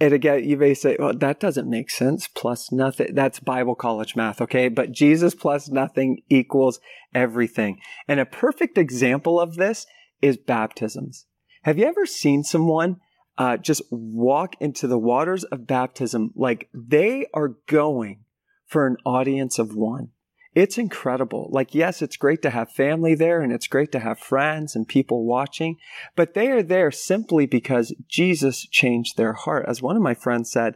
And 0.00 0.12
again, 0.12 0.48
you 0.48 0.56
may 0.56 0.74
say, 0.74 0.96
well, 0.98 1.12
that 1.12 1.40
doesn't 1.40 1.68
make 1.68 1.90
sense. 1.90 2.28
Plus 2.28 2.70
nothing. 2.70 3.14
That's 3.14 3.40
Bible 3.40 3.74
college 3.74 4.14
math, 4.14 4.40
okay? 4.40 4.68
But 4.68 4.92
Jesus 4.92 5.34
plus 5.34 5.68
nothing 5.68 6.22
equals 6.28 6.78
everything. 7.14 7.80
And 8.06 8.20
a 8.20 8.26
perfect 8.26 8.78
example 8.78 9.40
of 9.40 9.56
this 9.56 9.86
is 10.22 10.36
baptisms. 10.36 11.26
Have 11.62 11.78
you 11.78 11.86
ever 11.86 12.06
seen 12.06 12.44
someone 12.44 13.00
uh, 13.36 13.56
just 13.56 13.82
walk 13.90 14.54
into 14.60 14.86
the 14.86 14.98
waters 14.98 15.44
of 15.44 15.66
baptism 15.66 16.32
like 16.36 16.68
they 16.72 17.26
are 17.34 17.56
going 17.66 18.24
for 18.66 18.86
an 18.86 18.96
audience 19.04 19.58
of 19.58 19.74
one? 19.74 20.10
It's 20.58 20.76
incredible. 20.76 21.48
Like, 21.52 21.72
yes, 21.72 22.02
it's 22.02 22.16
great 22.16 22.42
to 22.42 22.50
have 22.50 22.72
family 22.72 23.14
there 23.14 23.42
and 23.42 23.52
it's 23.52 23.68
great 23.68 23.92
to 23.92 24.00
have 24.00 24.18
friends 24.18 24.74
and 24.74 24.88
people 24.88 25.24
watching, 25.24 25.76
but 26.16 26.34
they 26.34 26.48
are 26.48 26.64
there 26.64 26.90
simply 26.90 27.46
because 27.46 27.94
Jesus 28.08 28.66
changed 28.66 29.16
their 29.16 29.34
heart. 29.34 29.66
As 29.68 29.80
one 29.80 29.94
of 29.94 30.02
my 30.02 30.14
friends 30.14 30.50
said, 30.50 30.74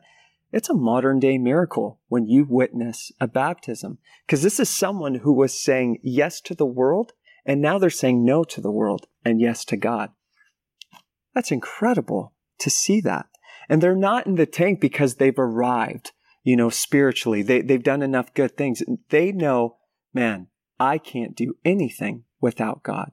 it's 0.52 0.70
a 0.70 0.74
modern 0.74 1.18
day 1.18 1.36
miracle 1.36 1.98
when 2.06 2.28
you 2.28 2.46
witness 2.48 3.10
a 3.20 3.26
baptism 3.26 3.98
because 4.24 4.42
this 4.42 4.60
is 4.60 4.68
someone 4.68 5.16
who 5.16 5.32
was 5.32 5.58
saying 5.58 5.98
yes 6.00 6.40
to 6.42 6.54
the 6.54 6.64
world 6.64 7.12
and 7.44 7.60
now 7.60 7.76
they're 7.76 7.90
saying 7.90 8.24
no 8.24 8.44
to 8.44 8.60
the 8.60 8.70
world 8.70 9.08
and 9.24 9.40
yes 9.40 9.64
to 9.64 9.76
God. 9.76 10.10
That's 11.34 11.50
incredible 11.50 12.34
to 12.60 12.70
see 12.70 13.00
that. 13.00 13.26
And 13.68 13.82
they're 13.82 13.96
not 13.96 14.28
in 14.28 14.36
the 14.36 14.46
tank 14.46 14.80
because 14.80 15.16
they've 15.16 15.36
arrived 15.36 16.12
you 16.42 16.56
know, 16.56 16.70
spiritually. 16.70 17.42
They, 17.42 17.62
they've 17.62 17.82
done 17.82 18.02
enough 18.02 18.34
good 18.34 18.56
things. 18.56 18.82
They 19.10 19.32
know, 19.32 19.76
man, 20.12 20.48
I 20.78 20.98
can't 20.98 21.36
do 21.36 21.56
anything 21.64 22.24
without 22.40 22.82
God 22.82 23.12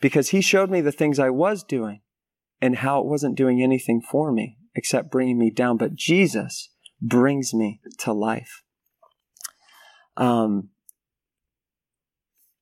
because 0.00 0.30
he 0.30 0.40
showed 0.40 0.70
me 0.70 0.80
the 0.80 0.92
things 0.92 1.18
I 1.18 1.30
was 1.30 1.62
doing 1.62 2.00
and 2.60 2.76
how 2.76 3.00
it 3.00 3.06
wasn't 3.06 3.36
doing 3.36 3.62
anything 3.62 4.00
for 4.00 4.32
me 4.32 4.58
except 4.74 5.10
bringing 5.10 5.38
me 5.38 5.50
down. 5.50 5.76
But 5.76 5.94
Jesus 5.94 6.70
brings 7.00 7.52
me 7.52 7.80
to 7.98 8.12
life. 8.12 8.62
Um, 10.16 10.70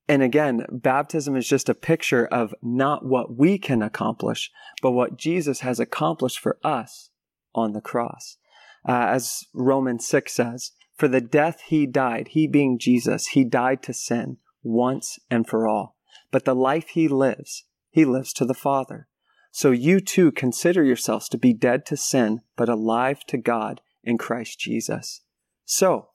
and 0.08 0.22
again, 0.22 0.66
baptism 0.70 1.36
is 1.36 1.48
just 1.48 1.68
a 1.68 1.74
picture 1.74 2.26
of 2.26 2.54
not 2.60 3.04
what 3.04 3.36
we 3.36 3.58
can 3.58 3.82
accomplish, 3.82 4.50
but 4.82 4.90
what 4.90 5.16
Jesus 5.16 5.60
has 5.60 5.78
accomplished 5.78 6.40
for 6.40 6.58
us 6.64 7.10
on 7.54 7.72
the 7.72 7.80
cross 7.80 8.38
uh, 8.86 9.06
as 9.10 9.44
Romans 9.54 10.06
6 10.06 10.32
says, 10.32 10.72
For 10.96 11.08
the 11.08 11.20
death 11.20 11.62
he 11.66 11.86
died, 11.86 12.28
he 12.28 12.46
being 12.46 12.78
Jesus, 12.78 13.28
he 13.28 13.44
died 13.44 13.82
to 13.84 13.94
sin 13.94 14.38
once 14.62 15.18
and 15.30 15.46
for 15.46 15.68
all. 15.68 15.96
But 16.30 16.44
the 16.44 16.54
life 16.54 16.88
he 16.90 17.08
lives, 17.08 17.64
he 17.90 18.04
lives 18.04 18.32
to 18.34 18.44
the 18.44 18.54
Father. 18.54 19.08
So 19.50 19.70
you 19.70 20.00
too 20.00 20.32
consider 20.32 20.82
yourselves 20.82 21.28
to 21.28 21.38
be 21.38 21.52
dead 21.52 21.84
to 21.86 21.96
sin, 21.96 22.40
but 22.56 22.68
alive 22.68 23.20
to 23.28 23.36
God 23.36 23.82
in 24.02 24.18
Christ 24.18 24.58
Jesus. 24.58 25.20
So, 25.64 26.08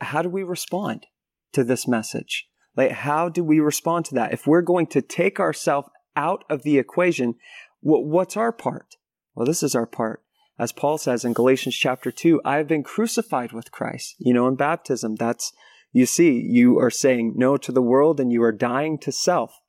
how 0.00 0.22
do 0.22 0.28
we 0.28 0.42
respond 0.42 1.06
to 1.52 1.62
this 1.62 1.86
message? 1.86 2.48
Like, 2.76 2.90
how 2.90 3.28
do 3.28 3.44
we 3.44 3.60
respond 3.60 4.06
to 4.06 4.14
that? 4.14 4.32
If 4.32 4.46
we're 4.46 4.62
going 4.62 4.86
to 4.88 5.02
take 5.02 5.38
ourselves 5.38 5.88
out 6.16 6.44
of 6.48 6.62
the 6.62 6.78
equation, 6.78 7.34
what's 7.80 8.36
our 8.36 8.50
part? 8.50 8.96
Well, 9.34 9.46
this 9.46 9.62
is 9.62 9.74
our 9.74 9.86
part 9.86 10.23
as 10.58 10.72
Paul 10.72 10.98
says 10.98 11.24
in 11.24 11.32
Galatians 11.32 11.76
chapter 11.76 12.12
2, 12.12 12.40
I 12.44 12.56
have 12.56 12.68
been 12.68 12.84
crucified 12.84 13.52
with 13.52 13.72
Christ. 13.72 14.14
You 14.18 14.32
know, 14.34 14.46
in 14.46 14.54
baptism, 14.54 15.16
that's, 15.16 15.52
you 15.92 16.06
see, 16.06 16.32
you 16.38 16.78
are 16.78 16.90
saying 16.90 17.34
no 17.36 17.56
to 17.56 17.72
the 17.72 17.82
world 17.82 18.20
and 18.20 18.32
you 18.32 18.42
are 18.42 18.52
dying 18.52 18.98
to 18.98 19.12
self 19.12 19.60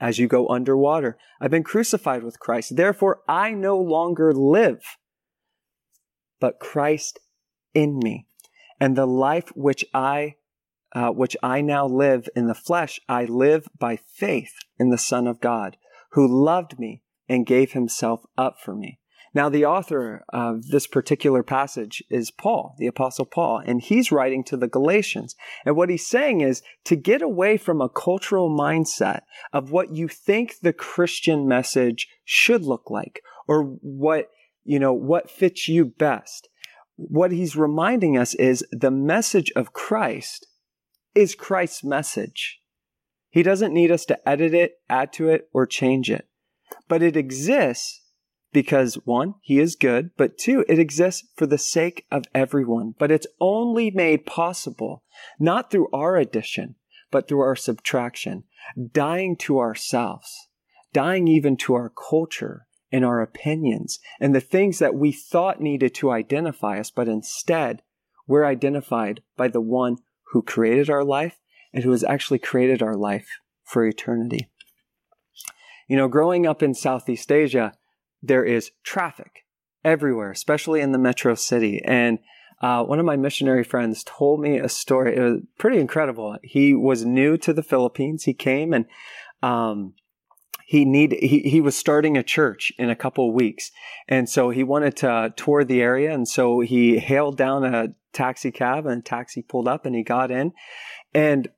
as 0.00 0.18
you 0.18 0.26
go 0.26 0.48
underwater. 0.48 1.18
I've 1.40 1.50
been 1.50 1.62
crucified 1.62 2.22
with 2.22 2.40
Christ. 2.40 2.76
Therefore, 2.76 3.20
I 3.28 3.52
no 3.52 3.78
longer 3.78 4.32
live, 4.32 4.82
but 6.40 6.60
Christ 6.60 7.18
in 7.74 7.98
me. 7.98 8.26
And 8.80 8.96
the 8.96 9.06
life 9.06 9.50
which 9.54 9.84
I 9.94 10.36
uh, 10.94 11.10
which 11.10 11.36
I 11.42 11.60
now 11.60 11.86
live 11.86 12.26
in 12.34 12.46
the 12.46 12.54
flesh, 12.54 13.00
I 13.06 13.24
live 13.24 13.68
by 13.78 13.96
faith 13.96 14.54
in 14.78 14.88
the 14.88 14.96
Son 14.96 15.26
of 15.26 15.40
God, 15.40 15.76
who 16.12 16.26
loved 16.26 16.78
me 16.78 17.02
and 17.28 17.44
gave 17.44 17.72
himself 17.72 18.24
up 18.38 18.56
for 18.64 18.74
me. 18.74 18.98
Now, 19.36 19.50
the 19.50 19.66
author 19.66 20.24
of 20.30 20.68
this 20.68 20.86
particular 20.86 21.42
passage 21.42 22.02
is 22.08 22.30
Paul, 22.30 22.74
the 22.78 22.86
Apostle 22.86 23.26
Paul, 23.26 23.58
and 23.66 23.82
he's 23.82 24.10
writing 24.10 24.42
to 24.44 24.56
the 24.56 24.66
Galatians. 24.66 25.36
And 25.66 25.76
what 25.76 25.90
he's 25.90 26.06
saying 26.06 26.40
is 26.40 26.62
to 26.84 26.96
get 26.96 27.20
away 27.20 27.58
from 27.58 27.82
a 27.82 27.90
cultural 27.90 28.48
mindset 28.48 29.20
of 29.52 29.70
what 29.70 29.94
you 29.94 30.08
think 30.08 30.54
the 30.62 30.72
Christian 30.72 31.46
message 31.46 32.08
should 32.24 32.64
look 32.64 32.88
like 32.88 33.20
or 33.46 33.62
what, 33.82 34.30
you 34.64 34.78
know, 34.78 34.94
what 34.94 35.30
fits 35.30 35.68
you 35.68 35.84
best. 35.84 36.48
What 36.96 37.30
he's 37.30 37.56
reminding 37.56 38.16
us 38.16 38.34
is 38.36 38.64
the 38.72 38.90
message 38.90 39.52
of 39.54 39.74
Christ 39.74 40.46
is 41.14 41.34
Christ's 41.34 41.84
message. 41.84 42.62
He 43.28 43.42
doesn't 43.42 43.74
need 43.74 43.90
us 43.90 44.06
to 44.06 44.26
edit 44.26 44.54
it, 44.54 44.76
add 44.88 45.12
to 45.12 45.28
it, 45.28 45.50
or 45.52 45.66
change 45.66 46.10
it. 46.10 46.26
But 46.88 47.02
it 47.02 47.18
exists 47.18 48.00
because 48.56 48.94
one, 49.04 49.34
he 49.42 49.58
is 49.58 49.76
good, 49.76 50.12
but 50.16 50.38
two, 50.38 50.64
it 50.66 50.78
exists 50.78 51.28
for 51.36 51.44
the 51.44 51.58
sake 51.58 52.06
of 52.10 52.24
everyone. 52.34 52.94
But 52.98 53.10
it's 53.10 53.26
only 53.38 53.90
made 53.90 54.24
possible 54.24 55.04
not 55.38 55.70
through 55.70 55.90
our 55.92 56.16
addition, 56.16 56.76
but 57.10 57.28
through 57.28 57.40
our 57.40 57.54
subtraction, 57.54 58.44
dying 58.92 59.36
to 59.40 59.58
ourselves, 59.58 60.48
dying 60.94 61.28
even 61.28 61.58
to 61.58 61.74
our 61.74 61.92
culture 62.08 62.66
and 62.90 63.04
our 63.04 63.20
opinions 63.20 63.98
and 64.22 64.34
the 64.34 64.40
things 64.40 64.78
that 64.78 64.94
we 64.94 65.12
thought 65.12 65.60
needed 65.60 65.94
to 65.96 66.10
identify 66.10 66.80
us, 66.80 66.90
but 66.90 67.08
instead 67.08 67.82
we're 68.26 68.46
identified 68.46 69.20
by 69.36 69.48
the 69.48 69.60
one 69.60 69.98
who 70.32 70.40
created 70.40 70.88
our 70.88 71.04
life 71.04 71.36
and 71.74 71.84
who 71.84 71.90
has 71.90 72.04
actually 72.04 72.38
created 72.38 72.82
our 72.82 72.96
life 72.96 73.28
for 73.64 73.84
eternity. 73.84 74.48
You 75.88 75.98
know, 75.98 76.08
growing 76.08 76.46
up 76.46 76.62
in 76.62 76.72
Southeast 76.72 77.30
Asia, 77.30 77.74
there 78.26 78.44
is 78.44 78.70
traffic 78.82 79.44
everywhere, 79.84 80.30
especially 80.30 80.80
in 80.80 80.92
the 80.92 80.98
metro 80.98 81.34
city. 81.34 81.82
And 81.84 82.18
uh, 82.60 82.84
one 82.84 82.98
of 82.98 83.04
my 83.04 83.16
missionary 83.16 83.64
friends 83.64 84.02
told 84.04 84.40
me 84.40 84.58
a 84.58 84.68
story. 84.68 85.16
It 85.16 85.20
was 85.20 85.40
pretty 85.58 85.78
incredible. 85.78 86.36
He 86.42 86.74
was 86.74 87.04
new 87.04 87.36
to 87.38 87.52
the 87.52 87.62
Philippines. 87.62 88.24
He 88.24 88.34
came 88.34 88.72
and 88.72 88.86
um, 89.42 89.94
he 90.66 90.84
need 90.84 91.12
he, 91.12 91.40
he 91.40 91.60
was 91.60 91.76
starting 91.76 92.16
a 92.16 92.22
church 92.22 92.72
in 92.76 92.90
a 92.90 92.96
couple 92.96 93.28
of 93.28 93.34
weeks 93.34 93.70
and 94.08 94.28
so 94.28 94.50
he 94.50 94.64
wanted 94.64 94.96
to 94.96 95.32
tour 95.36 95.64
the 95.64 95.80
area 95.80 96.12
and 96.12 96.26
so 96.26 96.60
he 96.60 96.98
hailed 96.98 97.36
down 97.36 97.64
a 97.64 97.88
taxi 98.12 98.50
cab 98.50 98.84
and 98.84 99.00
a 99.00 99.04
taxi 99.04 99.42
pulled 99.42 99.68
up 99.68 99.86
and 99.86 99.94
he 99.94 100.02
got 100.02 100.30
in 100.30 100.52
and 101.14 101.48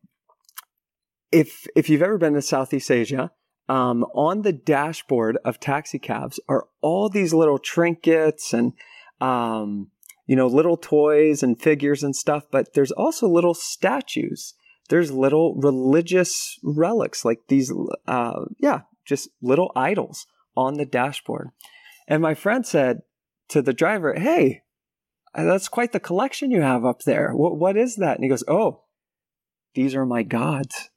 if 1.33 1.67
if 1.75 1.89
you've 1.89 2.03
ever 2.03 2.19
been 2.19 2.35
to 2.35 2.43
southeast 2.43 2.91
asia 2.91 3.31
um, 3.69 4.05
on 4.15 4.43
the 4.43 4.53
dashboard 4.53 5.39
of 5.45 5.61
taxi 5.61 5.99
cabs 5.99 6.41
are 6.49 6.67
all 6.81 7.09
these 7.09 7.35
little 7.35 7.59
trinkets 7.59 8.53
and 8.53 8.73
um, 9.21 9.91
you 10.27 10.37
know 10.37 10.47
little 10.47 10.77
toys 10.77 11.43
and 11.43 11.61
figures 11.61 12.03
and 12.03 12.15
stuff 12.15 12.45
but 12.51 12.75
there's 12.75 12.93
also 12.93 13.29
little 13.29 13.55
statues 13.55 14.55
there's 14.89 15.11
little 15.13 15.55
religious 15.57 16.59
relics 16.63 17.25
like 17.25 17.41
these 17.49 17.73
uh, 18.07 18.45
yeah 18.59 18.81
just 19.09 19.31
little 19.41 19.73
idols 19.75 20.27
on 20.57 20.75
the 20.75 20.85
dashboard. 20.85 21.51
And 22.07 22.23
my 22.23 22.35
friend 22.35 22.65
said 22.67 23.01
to 23.49 23.63
the 23.63 23.73
driver, 23.73 24.15
Hey, 24.15 24.63
that's 25.35 25.69
quite 25.69 25.93
the 25.93 26.01
collection 26.01 26.51
you 26.51 26.61
have 26.61 26.85
up 26.85 27.03
there. 27.03 27.33
What, 27.33 27.57
what 27.57 27.77
is 27.77 27.97
that? 27.97 28.17
And 28.17 28.25
he 28.25 28.29
goes, 28.29 28.45
Oh, 28.47 28.83
these 29.75 29.95
are 29.95 30.07
my 30.07 30.23
gods. 30.23 30.91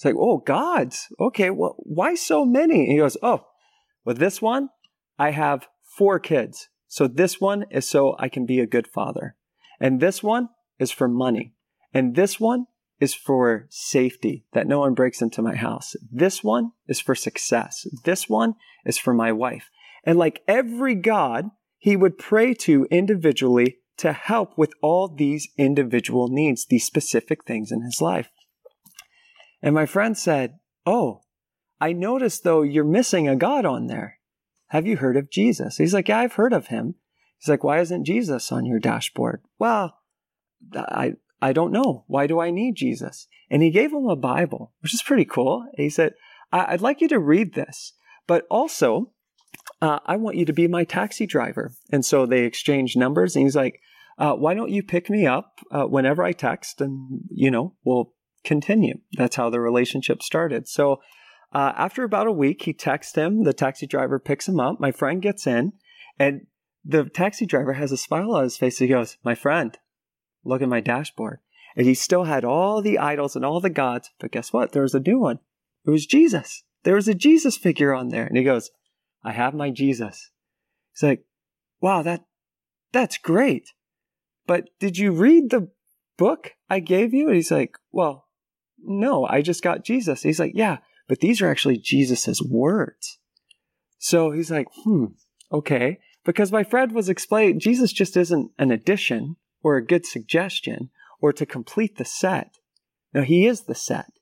It's 0.00 0.04
like, 0.06 0.14
Oh, 0.16 0.38
gods. 0.38 1.08
Okay. 1.20 1.50
Well, 1.50 1.76
why 1.80 2.14
so 2.14 2.46
many? 2.46 2.84
And 2.84 2.92
he 2.92 2.96
goes, 2.96 3.18
Oh, 3.22 3.44
with 4.02 4.16
this 4.16 4.40
one, 4.40 4.70
I 5.18 5.32
have 5.32 5.68
four 5.82 6.18
kids. 6.18 6.70
So 6.88 7.06
this 7.06 7.38
one 7.38 7.66
is 7.70 7.86
so 7.86 8.16
I 8.18 8.30
can 8.30 8.46
be 8.46 8.60
a 8.60 8.66
good 8.66 8.86
father. 8.86 9.36
And 9.78 10.00
this 10.00 10.22
one 10.22 10.48
is 10.78 10.90
for 10.90 11.06
money. 11.06 11.52
And 11.92 12.16
this 12.16 12.40
one 12.40 12.64
is 12.98 13.12
for 13.12 13.66
safety, 13.68 14.46
that 14.54 14.66
no 14.66 14.80
one 14.80 14.94
breaks 14.94 15.20
into 15.20 15.42
my 15.42 15.54
house. 15.54 15.94
This 16.10 16.42
one 16.42 16.72
is 16.88 16.98
for 16.98 17.14
success. 17.14 17.86
This 18.04 18.26
one 18.26 18.54
is 18.86 18.96
for 18.96 19.12
my 19.12 19.32
wife. 19.32 19.68
And 20.02 20.18
like 20.18 20.42
every 20.48 20.94
God, 20.94 21.50
he 21.76 21.94
would 21.94 22.16
pray 22.16 22.54
to 22.54 22.86
individually 22.90 23.80
to 23.98 24.14
help 24.14 24.56
with 24.56 24.72
all 24.80 25.08
these 25.14 25.46
individual 25.58 26.28
needs, 26.28 26.64
these 26.64 26.86
specific 26.86 27.44
things 27.44 27.70
in 27.70 27.82
his 27.82 28.00
life. 28.00 28.30
And 29.62 29.74
my 29.74 29.86
friend 29.86 30.16
said, 30.16 30.58
Oh, 30.86 31.22
I 31.80 31.92
noticed 31.92 32.44
though 32.44 32.62
you're 32.62 32.84
missing 32.84 33.28
a 33.28 33.36
God 33.36 33.64
on 33.64 33.86
there. 33.86 34.18
Have 34.68 34.86
you 34.86 34.98
heard 34.98 35.16
of 35.16 35.30
Jesus? 35.30 35.76
He's 35.76 35.94
like, 35.94 36.08
Yeah, 36.08 36.18
I've 36.20 36.34
heard 36.34 36.52
of 36.52 36.68
him. 36.68 36.94
He's 37.38 37.48
like, 37.48 37.64
Why 37.64 37.80
isn't 37.80 38.04
Jesus 38.04 38.52
on 38.52 38.64
your 38.66 38.78
dashboard? 38.78 39.42
Well, 39.58 39.98
I, 40.74 41.14
I 41.40 41.52
don't 41.52 41.72
know. 41.72 42.04
Why 42.06 42.26
do 42.26 42.40
I 42.40 42.50
need 42.50 42.76
Jesus? 42.76 43.26
And 43.50 43.62
he 43.62 43.70
gave 43.70 43.92
him 43.92 44.06
a 44.06 44.16
Bible, 44.16 44.72
which 44.80 44.94
is 44.94 45.02
pretty 45.02 45.24
cool. 45.24 45.66
He 45.74 45.90
said, 45.90 46.14
I- 46.52 46.72
would 46.72 46.82
like 46.82 47.00
you 47.00 47.08
to 47.08 47.18
read 47.18 47.54
this, 47.54 47.94
but 48.26 48.46
also, 48.50 49.12
uh, 49.80 50.00
I 50.06 50.16
want 50.16 50.36
you 50.36 50.44
to 50.44 50.52
be 50.52 50.68
my 50.68 50.84
taxi 50.84 51.26
driver. 51.26 51.72
And 51.90 52.04
so 52.04 52.26
they 52.26 52.44
exchanged 52.44 52.98
numbers, 52.98 53.34
and 53.34 53.44
he's 53.44 53.56
like, 53.56 53.80
uh, 54.18 54.34
why 54.34 54.52
don't 54.52 54.70
you 54.70 54.82
pick 54.82 55.08
me 55.08 55.26
up 55.26 55.60
uh, 55.72 55.84
whenever 55.84 56.22
I 56.22 56.32
text 56.32 56.82
and, 56.82 57.22
you 57.30 57.50
know, 57.50 57.74
we'll 57.84 58.12
continue. 58.44 58.98
That's 59.12 59.36
how 59.36 59.50
the 59.50 59.60
relationship 59.60 60.22
started. 60.22 60.68
So 60.68 61.00
uh, 61.52 61.72
after 61.76 62.04
about 62.04 62.26
a 62.26 62.32
week, 62.32 62.62
he 62.62 62.72
texts 62.72 63.16
him. 63.16 63.44
The 63.44 63.52
taxi 63.52 63.86
driver 63.86 64.18
picks 64.18 64.48
him 64.48 64.60
up. 64.60 64.80
My 64.80 64.92
friend 64.92 65.20
gets 65.20 65.46
in, 65.46 65.72
and 66.18 66.46
the 66.84 67.04
taxi 67.04 67.46
driver 67.46 67.74
has 67.74 67.92
a 67.92 67.96
smile 67.96 68.32
on 68.32 68.44
his 68.44 68.56
face. 68.56 68.78
He 68.78 68.86
goes, 68.86 69.16
My 69.24 69.34
friend, 69.34 69.76
look 70.44 70.62
at 70.62 70.68
my 70.68 70.80
dashboard. 70.80 71.40
And 71.76 71.86
he 71.86 71.94
still 71.94 72.24
had 72.24 72.44
all 72.44 72.82
the 72.82 72.98
idols 72.98 73.36
and 73.36 73.44
all 73.44 73.60
the 73.60 73.70
gods, 73.70 74.10
but 74.18 74.32
guess 74.32 74.52
what? 74.52 74.72
There 74.72 74.82
was 74.82 74.94
a 74.94 75.00
new 75.00 75.18
one. 75.18 75.38
It 75.86 75.90
was 75.90 76.06
Jesus. 76.06 76.64
There 76.82 76.96
was 76.96 77.08
a 77.08 77.14
Jesus 77.14 77.56
figure 77.56 77.94
on 77.94 78.08
there. 78.08 78.26
And 78.26 78.36
he 78.36 78.42
goes, 78.42 78.70
I 79.22 79.32
have 79.32 79.54
my 79.54 79.70
Jesus. 79.70 80.30
He's 80.92 81.02
like, 81.02 81.24
wow, 81.80 82.02
that, 82.02 82.24
that's 82.92 83.18
great. 83.18 83.72
But 84.46 84.68
did 84.80 84.98
you 84.98 85.12
read 85.12 85.50
the 85.50 85.68
book 86.16 86.54
I 86.68 86.80
gave 86.80 87.14
you? 87.14 87.28
And 87.28 87.36
he's 87.36 87.52
like, 87.52 87.76
well, 87.92 88.26
no, 88.84 89.26
I 89.26 89.42
just 89.42 89.62
got 89.62 89.84
Jesus. 89.84 90.22
He's 90.22 90.40
like, 90.40 90.52
yeah, 90.54 90.78
but 91.08 91.20
these 91.20 91.42
are 91.42 91.50
actually 91.50 91.78
Jesus's 91.78 92.42
words. 92.42 93.18
So 93.98 94.30
he's 94.30 94.50
like, 94.50 94.68
hmm, 94.84 95.06
okay. 95.52 95.98
Because 96.24 96.52
my 96.52 96.64
friend 96.64 96.92
was 96.92 97.08
explaining, 97.08 97.60
Jesus 97.60 97.92
just 97.92 98.16
isn't 98.16 98.50
an 98.58 98.70
addition 98.70 99.36
or 99.62 99.76
a 99.76 99.84
good 99.84 100.06
suggestion 100.06 100.90
or 101.20 101.32
to 101.32 101.46
complete 101.46 101.96
the 101.96 102.04
set. 102.04 102.56
No, 103.12 103.22
He 103.22 103.46
is 103.46 103.62
the 103.62 103.74
set. 103.74 104.12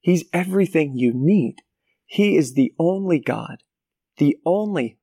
He's 0.00 0.24
everything 0.32 0.96
you 0.96 1.12
need. 1.14 1.56
He 2.06 2.36
is 2.36 2.54
the 2.54 2.72
only 2.78 3.18
God, 3.18 3.62
the 4.18 4.36
only 4.46 4.98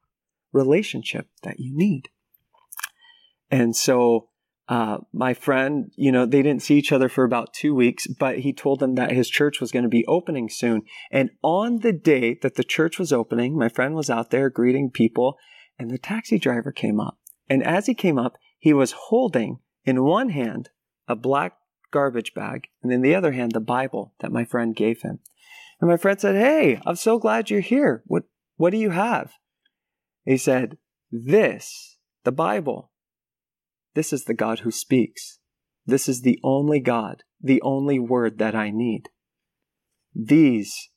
relationship 0.54 1.28
that 1.43 1.60
you 1.60 1.76
need. 1.76 2.10
And 3.52 3.76
so, 3.76 4.30
uh, 4.69 4.99
my 5.12 5.34
friend, 5.34 5.91
you 5.95 6.12
know, 6.12 6.26
they 6.26 6.41
didn't 6.41 6.62
see 6.62 6.78
each 6.78 6.91
other 6.91 7.10
for 7.10 7.23
about 7.23 7.54
two 7.54 7.76
weeks, 7.76 8.08
but 8.08 8.39
he 8.39 8.54
told 8.54 8.80
them 8.80 8.95
that 8.95 9.12
his 9.12 9.30
church 9.30 9.60
was 9.60 9.71
going 9.71 9.84
to 9.84 9.89
be 9.89 10.06
opening 10.08 10.49
soon. 10.49 10.84
And 11.12 11.32
on 11.41 11.80
the 11.80 11.91
day 11.91 12.36
that 12.41 12.56
the 12.56 12.63
church 12.63 12.97
was 12.97 13.12
opening, 13.12 13.58
my 13.58 13.67
friend 13.67 13.93
was 13.93 14.10
out 14.10 14.30
there 14.30 14.49
greeting 14.49 14.89
people, 14.89 15.38
and 15.78 15.91
the 15.91 15.97
taxi 15.97 16.39
driver 16.39 16.71
came 16.71 16.99
up. 16.99 17.17
And 17.49 17.62
as 17.62 17.88
he 17.88 17.93
came 17.93 18.17
up, 18.17 18.38
he 18.58 18.73
was 18.73 18.93
holding 18.93 19.60
in 19.84 20.04
one 20.04 20.30
hand 20.30 20.69
a 21.08 21.15
black 21.15 21.58
garbage 21.91 22.34
bag, 22.34 22.67
and 22.82 22.91
in 22.91 23.02
the 23.02 23.13
other 23.13 23.34
hand 23.34 23.52
the 23.52 23.60
Bible 23.60 24.13
that 24.19 24.32
my 24.32 24.45
friend 24.45 24.76
gave 24.76 25.02
him. 25.02 25.19
And 25.82 25.89
my 25.89 25.97
friend 25.97 26.19
said, 26.19 26.36
Hey, 26.36 26.80
I'm 26.86 26.95
so 26.95 27.19
glad 27.19 27.49
you're 27.49 27.60
here. 27.60 28.04
What 28.08 28.23
what 28.56 28.69
do 28.69 28.78
you 28.78 28.91
have? 28.91 29.34
He 30.23 30.38
said, 30.38 30.78
This, 31.12 31.97
the 32.23 32.32
Bible. 32.32 32.91
This 33.93 34.13
is 34.13 34.25
the 34.25 34.34
God 34.34 34.60
who 34.60 34.71
speaks. 34.71 35.39
This 35.86 36.08
is 36.08 36.21
the 36.21 36.39
only 36.43 36.79
God, 36.79 37.23
the 37.41 37.62
only 37.62 37.99
word 37.99 38.38
that 38.39 38.56
I 38.56 38.69
need. 38.69 39.10
These 40.15 40.89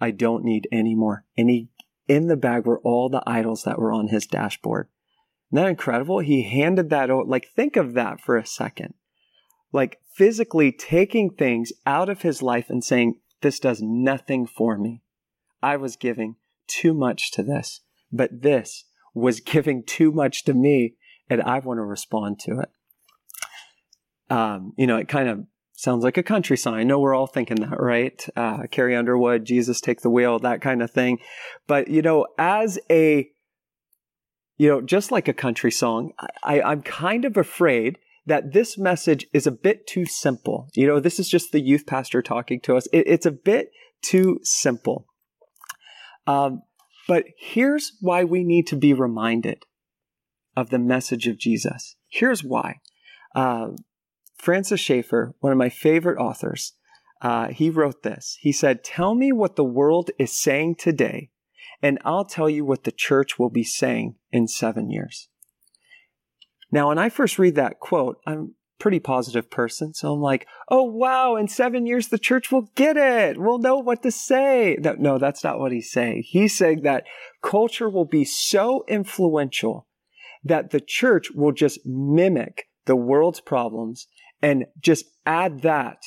I 0.00 0.10
don't 0.10 0.44
need 0.44 0.66
anymore. 0.72 1.24
And 1.38 1.48
he, 1.48 1.68
in 2.08 2.26
the 2.26 2.36
bag 2.36 2.66
were 2.66 2.80
all 2.80 3.08
the 3.08 3.22
idols 3.24 3.62
that 3.62 3.78
were 3.78 3.92
on 3.92 4.08
his 4.08 4.26
dashboard. 4.26 4.88
Isn't 5.52 5.62
that 5.62 5.70
incredible? 5.70 6.18
He 6.18 6.42
handed 6.42 6.90
that 6.90 7.08
over. 7.08 7.24
Like, 7.24 7.48
think 7.54 7.76
of 7.76 7.94
that 7.94 8.20
for 8.20 8.36
a 8.36 8.44
second. 8.44 8.94
Like, 9.72 10.00
physically 10.12 10.72
taking 10.72 11.30
things 11.30 11.72
out 11.86 12.08
of 12.08 12.22
his 12.22 12.42
life 12.42 12.68
and 12.68 12.82
saying, 12.82 13.20
This 13.42 13.60
does 13.60 13.80
nothing 13.80 14.46
for 14.46 14.76
me. 14.76 15.02
I 15.62 15.76
was 15.76 15.94
giving 15.94 16.34
too 16.66 16.94
much 16.94 17.30
to 17.32 17.44
this, 17.44 17.82
but 18.10 18.42
this 18.42 18.84
was 19.14 19.40
giving 19.40 19.84
too 19.84 20.10
much 20.10 20.42
to 20.44 20.54
me, 20.54 20.96
and 21.28 21.42
I 21.42 21.58
want 21.60 21.78
to 21.78 21.84
respond 21.84 22.38
to 22.40 22.60
it. 22.60 22.68
Um, 24.30 24.72
you 24.76 24.86
know, 24.86 24.96
it 24.96 25.08
kind 25.08 25.28
of 25.28 25.44
sounds 25.72 26.04
like 26.04 26.16
a 26.16 26.22
country 26.22 26.56
song. 26.56 26.74
I 26.74 26.84
know 26.84 26.98
we're 26.98 27.14
all 27.14 27.26
thinking 27.26 27.60
that, 27.60 27.80
right? 27.80 28.24
Uh, 28.36 28.62
Carrie 28.70 28.96
Underwood, 28.96 29.44
Jesus 29.44 29.80
Take 29.80 30.00
the 30.00 30.10
Wheel, 30.10 30.38
that 30.38 30.60
kind 30.60 30.82
of 30.82 30.90
thing. 30.90 31.18
But, 31.66 31.88
you 31.88 32.02
know, 32.02 32.26
as 32.38 32.78
a 32.90 33.30
you 34.62 34.68
know, 34.68 34.80
just 34.80 35.10
like 35.10 35.26
a 35.26 35.32
country 35.32 35.72
song, 35.72 36.12
I, 36.44 36.62
I'm 36.62 36.82
kind 36.82 37.24
of 37.24 37.36
afraid 37.36 37.98
that 38.26 38.52
this 38.52 38.78
message 38.78 39.26
is 39.32 39.44
a 39.44 39.50
bit 39.50 39.88
too 39.88 40.06
simple. 40.06 40.68
You 40.74 40.86
know, 40.86 41.00
this 41.00 41.18
is 41.18 41.28
just 41.28 41.50
the 41.50 41.60
youth 41.60 41.84
pastor 41.84 42.22
talking 42.22 42.60
to 42.60 42.76
us. 42.76 42.86
It, 42.92 43.08
it's 43.08 43.26
a 43.26 43.32
bit 43.32 43.70
too 44.02 44.38
simple. 44.44 45.06
Um, 46.28 46.62
but 47.08 47.24
here's 47.36 47.92
why 48.00 48.22
we 48.22 48.44
need 48.44 48.68
to 48.68 48.76
be 48.76 48.92
reminded 48.92 49.64
of 50.56 50.70
the 50.70 50.78
message 50.78 51.26
of 51.26 51.38
Jesus. 51.38 51.96
Here's 52.08 52.44
why. 52.44 52.80
Uh, 53.34 53.68
Francis 54.36 54.80
Schaeffer, 54.80 55.34
one 55.40 55.52
of 55.52 55.58
my 55.58 55.68
favorite 55.68 56.18
authors, 56.18 56.74
uh, 57.20 57.48
he 57.48 57.70
wrote 57.70 58.02
this. 58.02 58.36
He 58.40 58.52
said, 58.52 58.82
Tell 58.82 59.14
me 59.14 59.32
what 59.32 59.56
the 59.56 59.64
world 59.64 60.10
is 60.18 60.32
saying 60.32 60.76
today 60.76 61.30
and 61.82 61.98
I'll 62.04 62.24
tell 62.24 62.48
you 62.48 62.64
what 62.64 62.84
the 62.84 62.92
church 62.92 63.38
will 63.38 63.50
be 63.50 63.64
saying 63.64 64.14
in 64.30 64.46
seven 64.46 64.88
years. 64.88 65.28
Now, 66.70 66.88
when 66.88 66.98
I 66.98 67.08
first 67.08 67.38
read 67.38 67.56
that 67.56 67.80
quote, 67.80 68.18
I'm 68.26 68.54
pretty 68.78 69.00
positive 69.00 69.50
person. 69.50 69.92
So 69.94 70.12
I'm 70.12 70.20
like, 70.20 70.46
oh, 70.68 70.82
wow, 70.82 71.36
in 71.36 71.48
seven 71.48 71.86
years, 71.86 72.08
the 72.08 72.18
church 72.18 72.50
will 72.50 72.68
get 72.74 72.96
it. 72.96 73.38
We'll 73.38 73.58
know 73.58 73.78
what 73.78 74.02
to 74.02 74.10
say. 74.10 74.76
No, 74.80 74.94
no 74.98 75.18
that's 75.18 75.44
not 75.44 75.58
what 75.58 75.72
he's 75.72 75.90
saying. 75.90 76.24
He's 76.26 76.56
saying 76.56 76.82
that 76.82 77.04
culture 77.42 77.88
will 77.88 78.04
be 78.04 78.24
so 78.24 78.84
influential 78.88 79.86
that 80.44 80.70
the 80.70 80.80
church 80.80 81.30
will 81.30 81.52
just 81.52 81.84
mimic 81.84 82.64
the 82.86 82.96
world's 82.96 83.40
problems 83.40 84.06
and 84.40 84.66
just 84.80 85.04
add 85.24 85.62
that 85.62 86.02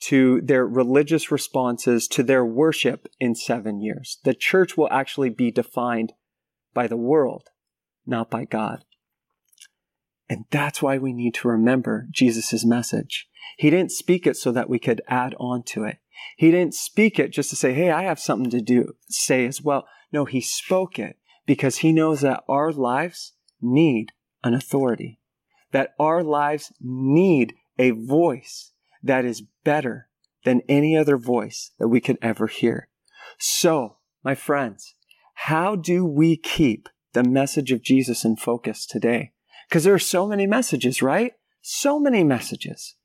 to 0.00 0.40
their 0.40 0.66
religious 0.66 1.30
responses 1.30 2.08
to 2.08 2.22
their 2.22 2.44
worship 2.44 3.06
in 3.18 3.34
seven 3.34 3.80
years. 3.80 4.18
The 4.24 4.34
church 4.34 4.76
will 4.76 4.88
actually 4.90 5.30
be 5.30 5.50
defined 5.50 6.14
by 6.72 6.86
the 6.86 6.96
world, 6.96 7.48
not 8.06 8.30
by 8.30 8.44
God. 8.44 8.84
And 10.28 10.44
that's 10.50 10.80
why 10.80 10.96
we 10.96 11.12
need 11.12 11.34
to 11.34 11.48
remember 11.48 12.06
Jesus' 12.10 12.64
message. 12.64 13.28
He 13.58 13.68
didn't 13.68 13.90
speak 13.90 14.26
it 14.26 14.36
so 14.36 14.52
that 14.52 14.70
we 14.70 14.78
could 14.78 15.02
add 15.08 15.34
on 15.38 15.64
to 15.64 15.84
it. 15.84 15.98
He 16.36 16.50
didn't 16.50 16.74
speak 16.74 17.18
it 17.18 17.32
just 17.32 17.50
to 17.50 17.56
say, 17.56 17.74
Hey, 17.74 17.90
I 17.90 18.04
have 18.04 18.20
something 18.20 18.50
to 18.50 18.60
do, 18.60 18.94
say 19.08 19.44
as 19.46 19.60
well. 19.60 19.86
No, 20.12 20.24
he 20.24 20.40
spoke 20.40 20.98
it 20.98 21.16
because 21.46 21.78
he 21.78 21.92
knows 21.92 22.20
that 22.20 22.44
our 22.48 22.72
lives 22.72 23.32
need 23.60 24.12
an 24.42 24.54
authority, 24.54 25.20
that 25.72 25.94
our 25.98 26.22
lives 26.22 26.72
need 26.80 27.54
a 27.78 27.90
voice 27.90 28.72
that 29.02 29.24
is 29.24 29.42
better 29.64 30.08
than 30.44 30.62
any 30.68 30.96
other 30.96 31.16
voice 31.16 31.72
that 31.78 31.88
we 31.88 32.00
could 32.00 32.18
ever 32.22 32.46
hear. 32.46 32.88
So, 33.38 33.96
my 34.24 34.34
friends, 34.34 34.94
how 35.34 35.76
do 35.76 36.04
we 36.04 36.36
keep 36.36 36.88
the 37.12 37.24
message 37.24 37.72
of 37.72 37.82
Jesus 37.82 38.24
in 38.24 38.36
focus 38.36 38.86
today? 38.86 39.32
Because 39.68 39.84
there 39.84 39.94
are 39.94 39.98
so 39.98 40.26
many 40.26 40.46
messages, 40.46 41.02
right? 41.02 41.32
So 41.62 41.98
many 41.98 42.24
messages 42.24 42.96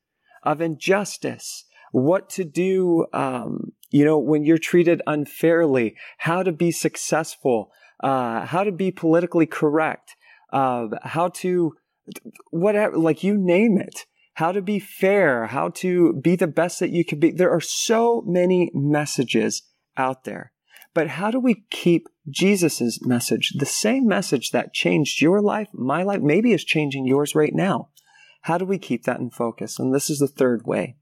of 0.42 0.60
injustice, 0.60 1.64
what 1.92 2.28
to 2.30 2.44
do, 2.44 3.06
um, 3.12 3.72
you 3.90 4.04
know, 4.04 4.18
when 4.18 4.44
you're 4.44 4.58
treated 4.58 5.02
unfairly, 5.06 5.96
how 6.18 6.42
to 6.42 6.52
be 6.52 6.70
successful, 6.70 7.70
uh, 8.02 8.46
how 8.46 8.64
to 8.64 8.72
be 8.72 8.90
politically 8.90 9.46
correct, 9.46 10.15
uh, 10.50 10.88
how 11.02 11.28
to, 11.28 11.74
whatever, 12.50 12.96
like 12.96 13.22
you 13.22 13.36
name 13.36 13.78
it, 13.78 14.06
how 14.34 14.52
to 14.52 14.60
be 14.60 14.78
fair, 14.78 15.46
how 15.46 15.70
to 15.70 16.12
be 16.14 16.36
the 16.36 16.46
best 16.46 16.80
that 16.80 16.90
you 16.90 17.04
can 17.04 17.18
be. 17.18 17.30
There 17.30 17.50
are 17.50 17.60
so 17.60 18.22
many 18.26 18.70
messages 18.74 19.62
out 19.96 20.24
there. 20.24 20.52
But 20.92 21.08
how 21.08 21.30
do 21.30 21.38
we 21.38 21.64
keep 21.70 22.08
Jesus' 22.28 23.04
message, 23.04 23.52
the 23.58 23.66
same 23.66 24.06
message 24.06 24.50
that 24.52 24.72
changed 24.72 25.20
your 25.20 25.42
life, 25.42 25.68
my 25.72 26.02
life, 26.02 26.22
maybe 26.22 26.52
is 26.52 26.64
changing 26.64 27.06
yours 27.06 27.34
right 27.34 27.54
now? 27.54 27.90
How 28.42 28.58
do 28.58 28.64
we 28.64 28.78
keep 28.78 29.04
that 29.04 29.20
in 29.20 29.30
focus? 29.30 29.78
And 29.78 29.94
this 29.94 30.08
is 30.08 30.20
the 30.20 30.28
third 30.28 30.66
way. 30.66 30.96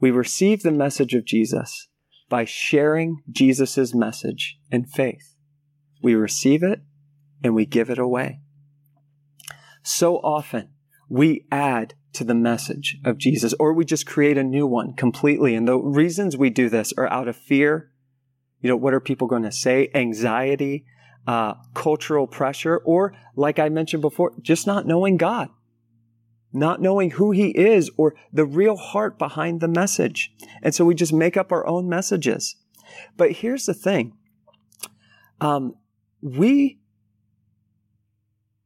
We 0.00 0.10
receive 0.10 0.62
the 0.62 0.72
message 0.72 1.14
of 1.14 1.24
Jesus 1.24 1.88
by 2.28 2.44
sharing 2.44 3.22
Jesus' 3.30 3.94
message 3.94 4.58
in 4.70 4.84
faith. 4.84 5.34
We 6.02 6.14
receive 6.14 6.62
it 6.62 6.80
and 7.42 7.54
we 7.54 7.66
give 7.66 7.90
it 7.90 7.98
away. 7.98 8.40
So 9.82 10.16
often 10.18 10.70
we 11.08 11.46
add 11.50 11.94
to 12.14 12.24
the 12.24 12.34
message 12.34 12.98
of 13.04 13.18
Jesus 13.18 13.54
or 13.58 13.72
we 13.72 13.84
just 13.84 14.06
create 14.06 14.38
a 14.38 14.44
new 14.44 14.66
one 14.66 14.94
completely. 14.94 15.54
And 15.54 15.66
the 15.66 15.78
reasons 15.78 16.36
we 16.36 16.50
do 16.50 16.68
this 16.68 16.92
are 16.96 17.10
out 17.10 17.28
of 17.28 17.36
fear. 17.36 17.90
You 18.60 18.68
know, 18.68 18.76
what 18.76 18.94
are 18.94 19.00
people 19.00 19.26
going 19.26 19.42
to 19.42 19.52
say? 19.52 19.90
Anxiety, 19.94 20.84
uh, 21.26 21.54
cultural 21.74 22.26
pressure, 22.26 22.78
or 22.78 23.14
like 23.34 23.58
I 23.58 23.68
mentioned 23.68 24.02
before, 24.02 24.32
just 24.40 24.66
not 24.66 24.86
knowing 24.86 25.16
God, 25.16 25.48
not 26.52 26.80
knowing 26.80 27.12
who 27.12 27.32
He 27.32 27.48
is 27.50 27.90
or 27.96 28.14
the 28.32 28.44
real 28.44 28.76
heart 28.76 29.18
behind 29.18 29.60
the 29.60 29.68
message. 29.68 30.32
And 30.62 30.74
so 30.74 30.84
we 30.84 30.94
just 30.94 31.12
make 31.12 31.36
up 31.36 31.50
our 31.50 31.66
own 31.66 31.88
messages. 31.88 32.56
But 33.16 33.32
here's 33.32 33.66
the 33.66 33.74
thing. 33.74 34.16
Um, 35.40 35.74
we 36.20 36.78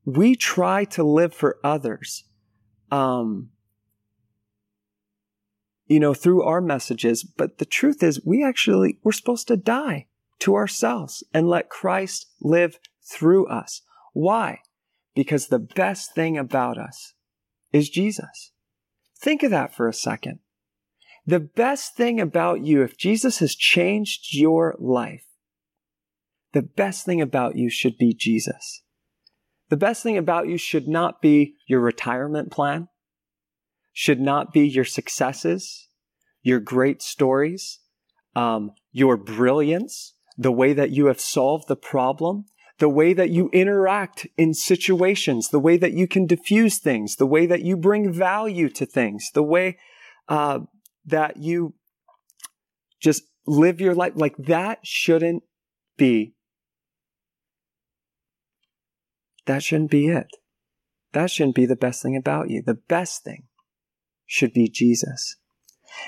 we 0.06 0.34
try 0.34 0.84
to 0.84 1.02
live 1.02 1.34
for 1.34 1.58
others 1.62 2.24
um, 2.90 3.50
you 5.86 6.00
know 6.00 6.14
through 6.14 6.42
our 6.42 6.60
messages 6.60 7.22
but 7.24 7.58
the 7.58 7.66
truth 7.66 8.02
is 8.02 8.24
we 8.24 8.42
actually 8.42 8.98
we're 9.02 9.12
supposed 9.12 9.48
to 9.48 9.56
die 9.56 10.06
to 10.38 10.54
ourselves 10.54 11.22
and 11.34 11.48
let 11.48 11.68
christ 11.68 12.26
live 12.40 12.78
through 13.02 13.46
us. 13.46 13.82
Why? 14.12 14.60
Because 15.14 15.46
the 15.46 15.58
best 15.60 16.14
thing 16.14 16.38
about 16.38 16.78
us 16.78 17.14
is 17.72 17.90
jesus. 17.90 18.52
Think 19.18 19.42
of 19.42 19.50
that 19.50 19.74
for 19.74 19.88
a 19.88 19.94
second. 19.94 20.40
The 21.26 21.40
best 21.40 21.96
thing 21.96 22.20
about 22.20 22.62
you 22.62 22.82
if 22.82 22.96
jesus 22.96 23.40
has 23.40 23.54
changed 23.54 24.28
your 24.32 24.76
life 24.78 25.26
the 26.56 26.62
best 26.62 27.04
thing 27.04 27.20
about 27.20 27.56
you 27.56 27.68
should 27.68 27.98
be 27.98 28.14
Jesus. 28.14 28.82
The 29.68 29.76
best 29.76 30.02
thing 30.02 30.16
about 30.16 30.48
you 30.48 30.58
should 30.58 30.86
not 30.86 31.20
be 31.20 31.54
your 31.66 31.80
retirement 31.80 32.50
plan, 32.50 32.88
should 33.92 34.20
not 34.20 34.52
be 34.52 34.66
your 34.66 34.84
successes, 34.84 35.88
your 36.42 36.60
great 36.60 37.02
stories, 37.02 37.80
um, 38.36 38.72
your 38.92 39.16
brilliance, 39.16 40.14
the 40.38 40.52
way 40.52 40.72
that 40.72 40.90
you 40.90 41.06
have 41.06 41.20
solved 41.20 41.66
the 41.66 41.76
problem, 41.76 42.44
the 42.78 42.88
way 42.88 43.12
that 43.12 43.30
you 43.30 43.48
interact 43.52 44.26
in 44.36 44.54
situations, 44.54 45.48
the 45.48 45.58
way 45.58 45.76
that 45.76 45.94
you 45.94 46.06
can 46.06 46.26
diffuse 46.26 46.78
things, 46.78 47.16
the 47.16 47.26
way 47.26 47.46
that 47.46 47.62
you 47.62 47.76
bring 47.76 48.12
value 48.12 48.68
to 48.68 48.86
things, 48.86 49.30
the 49.32 49.42
way 49.42 49.78
uh, 50.28 50.60
that 51.04 51.38
you 51.38 51.74
just 53.00 53.24
live 53.46 53.80
your 53.80 53.94
life. 53.94 54.12
Like 54.14 54.36
that 54.36 54.80
shouldn't 54.86 55.42
be 55.96 56.35
that 59.46 59.62
shouldn't 59.62 59.90
be 59.90 60.08
it. 60.08 60.28
That 61.12 61.30
shouldn't 61.30 61.56
be 61.56 61.66
the 61.66 61.76
best 61.76 62.02
thing 62.02 62.16
about 62.16 62.50
you. 62.50 62.62
The 62.62 62.74
best 62.74 63.24
thing 63.24 63.44
should 64.26 64.52
be 64.52 64.68
Jesus. 64.68 65.36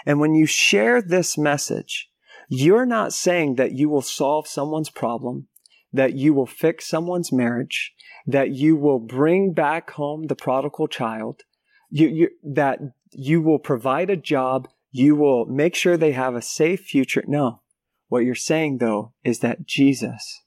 And 0.05 0.21
when 0.21 0.35
you 0.35 0.45
share 0.45 1.01
this 1.01 1.39
message, 1.39 2.11
you're 2.49 2.87
not 2.87 3.13
saying 3.13 3.55
that 3.55 3.73
you 3.73 3.89
will 3.89 4.03
solve 4.03 4.47
someone's 4.47 4.91
problem, 4.91 5.49
that 5.93 6.15
you 6.15 6.35
will 6.35 6.47
fix 6.47 6.87
someone's 6.87 7.33
marriage, 7.33 7.95
that 8.27 8.51
you 8.51 8.77
will 8.77 8.99
bring 8.99 9.53
back 9.53 9.91
home 9.93 10.27
the 10.27 10.37
prodigal 10.37 10.89
child, 10.89 11.43
you, 11.91 12.09
you, 12.09 12.29
that 12.43 12.81
you 13.13 13.41
will 13.41 13.59
provide 13.59 14.11
a 14.11 14.17
job, 14.17 14.69
you 14.91 15.15
will 15.15 15.47
make 15.47 15.75
sure 15.75 15.97
they 15.97 16.13
have 16.13 16.35
a 16.35 16.43
safe 16.43 16.81
future. 16.81 17.25
No. 17.27 17.63
What 18.09 18.25
you're 18.25 18.35
saying, 18.35 18.79
though, 18.79 19.13
is 19.23 19.41
that 19.41 19.67
Jesus 19.67 20.43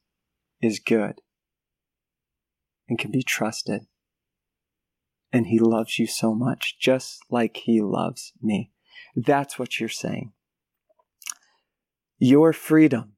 is 0.61 0.79
good 0.79 1.21
and 2.91 2.99
can 2.99 3.09
be 3.09 3.23
trusted. 3.23 3.83
And 5.31 5.47
he 5.47 5.59
loves 5.59 5.97
you 5.97 6.07
so 6.07 6.35
much, 6.35 6.77
just 6.77 7.21
like 7.29 7.55
he 7.63 7.81
loves 7.81 8.33
me. 8.41 8.69
That's 9.15 9.57
what 9.57 9.79
you're 9.79 9.87
saying. 9.87 10.33
Your 12.19 12.51
freedom 12.51 13.13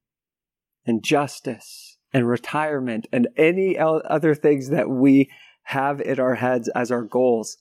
and 0.85 1.03
justice 1.03 1.97
and 2.13 2.27
retirement 2.27 3.07
and 3.11 3.29
any 3.35 3.75
other 3.79 4.35
things 4.35 4.69
that 4.69 4.91
we 4.91 5.31
have 5.63 5.99
in 5.99 6.19
our 6.19 6.35
heads 6.35 6.69
as 6.75 6.91
our 6.91 7.01
goals, 7.01 7.57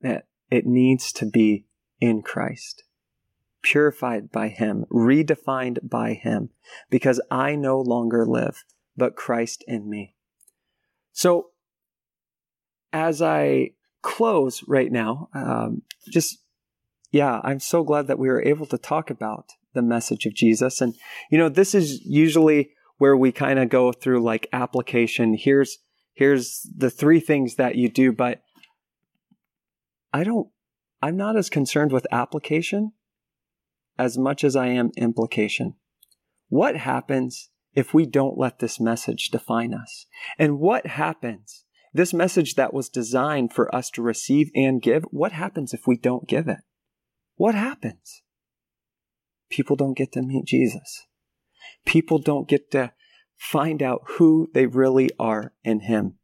that 0.00 0.28
it 0.50 0.64
needs 0.64 1.12
to 1.12 1.26
be 1.26 1.66
in 2.00 2.22
Christ, 2.22 2.84
purified 3.60 4.32
by 4.32 4.48
Him, 4.48 4.86
redefined 4.90 5.90
by 5.90 6.14
Him, 6.14 6.48
because 6.88 7.20
I 7.30 7.54
no 7.54 7.78
longer 7.78 8.24
live, 8.24 8.64
but 8.96 9.14
Christ 9.14 9.62
in 9.68 9.90
me. 9.90 10.14
So, 11.12 11.49
as 12.92 13.22
I 13.22 13.70
close 14.02 14.62
right 14.66 14.90
now, 14.90 15.28
um, 15.34 15.82
just 16.10 16.38
yeah, 17.10 17.40
I'm 17.42 17.60
so 17.60 17.82
glad 17.82 18.06
that 18.06 18.18
we 18.18 18.28
were 18.28 18.42
able 18.42 18.66
to 18.66 18.78
talk 18.78 19.10
about 19.10 19.50
the 19.74 19.82
message 19.82 20.26
of 20.26 20.34
Jesus. 20.34 20.80
And, 20.80 20.94
you 21.30 21.38
know, 21.38 21.48
this 21.48 21.74
is 21.74 22.00
usually 22.04 22.70
where 22.98 23.16
we 23.16 23.32
kind 23.32 23.58
of 23.58 23.68
go 23.68 23.92
through 23.92 24.22
like 24.22 24.48
application. 24.52 25.34
Here's, 25.34 25.78
here's 26.12 26.68
the 26.76 26.90
three 26.90 27.20
things 27.20 27.56
that 27.56 27.76
you 27.76 27.88
do, 27.88 28.12
but 28.12 28.42
I 30.12 30.24
don't, 30.24 30.48
I'm 31.02 31.16
not 31.16 31.36
as 31.36 31.50
concerned 31.50 31.92
with 31.92 32.06
application 32.12 32.92
as 33.98 34.16
much 34.16 34.44
as 34.44 34.54
I 34.54 34.68
am 34.68 34.92
implication. 34.96 35.74
What 36.48 36.76
happens 36.76 37.50
if 37.74 37.94
we 37.94 38.06
don't 38.06 38.38
let 38.38 38.58
this 38.58 38.78
message 38.78 39.30
define 39.30 39.72
us? 39.74 40.06
And 40.38 40.58
what 40.58 40.86
happens? 40.86 41.64
This 41.92 42.14
message 42.14 42.54
that 42.54 42.72
was 42.72 42.88
designed 42.88 43.52
for 43.52 43.74
us 43.74 43.90
to 43.90 44.02
receive 44.02 44.50
and 44.54 44.80
give, 44.80 45.04
what 45.10 45.32
happens 45.32 45.74
if 45.74 45.86
we 45.86 45.96
don't 45.96 46.28
give 46.28 46.46
it? 46.46 46.60
What 47.36 47.54
happens? 47.54 48.22
People 49.50 49.74
don't 49.74 49.96
get 49.96 50.12
to 50.12 50.22
meet 50.22 50.44
Jesus. 50.44 51.06
People 51.84 52.18
don't 52.18 52.48
get 52.48 52.70
to 52.70 52.92
find 53.36 53.82
out 53.82 54.02
who 54.18 54.50
they 54.54 54.66
really 54.66 55.10
are 55.18 55.52
in 55.64 55.80
Him. 55.80 56.18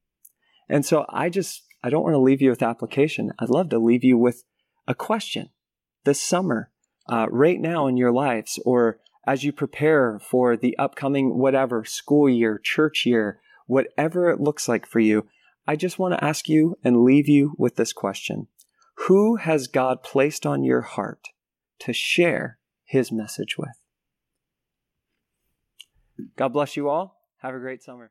And 0.69 0.87
so 0.87 1.05
I 1.09 1.31
just, 1.31 1.65
I 1.83 1.91
don't 1.91 2.03
want 2.03 2.15
to 2.15 2.19
leave 2.19 2.43
you 2.43 2.51
with 2.51 2.63
application. 2.63 3.33
I'd 3.39 3.49
love 3.49 3.71
to 3.71 3.79
leave 3.79 4.05
you 4.05 4.19
with 4.19 4.45
a 4.87 4.95
question 4.95 5.51
this 6.05 6.23
summer, 6.23 6.71
uh, 7.09 7.27
right 7.31 7.61
now 7.61 7.87
in 7.87 7.97
your 7.97 8.13
lives, 8.13 8.61
or 8.65 9.01
as 9.27 9.43
you 9.43 9.53
prepare 9.53 10.21
for 10.21 10.57
the 10.57 10.79
upcoming 10.79 11.39
whatever 11.39 11.85
school 11.85 12.29
year, 12.29 12.61
church 12.63 13.05
year, 13.05 13.41
whatever 13.67 14.31
it 14.31 14.41
looks 14.41 14.69
like 14.69 14.87
for 14.87 15.01
you, 15.01 15.27
I 15.67 15.77
just 15.77 15.99
want 15.99 16.15
to 16.15 16.25
ask 16.25 16.49
you 16.49 16.79
and 16.85 17.03
leave 17.03 17.29
you 17.29 17.55
with 17.59 17.77
this 17.77 17.93
question 17.93 18.49
Who 19.07 19.37
has 19.37 19.67
God 19.67 20.03
placed 20.03 20.47
on 20.47 20.63
your 20.63 20.83
heart 20.83 21.29
to 21.81 21.93
share 21.93 22.59
his 22.85 23.11
message 23.11 23.57
with? 23.59 23.81
God 26.37 26.49
bless 26.49 26.77
you 26.77 26.89
all. 26.89 27.19
Have 27.39 27.55
a 27.55 27.59
great 27.59 27.83
summer. 27.83 28.11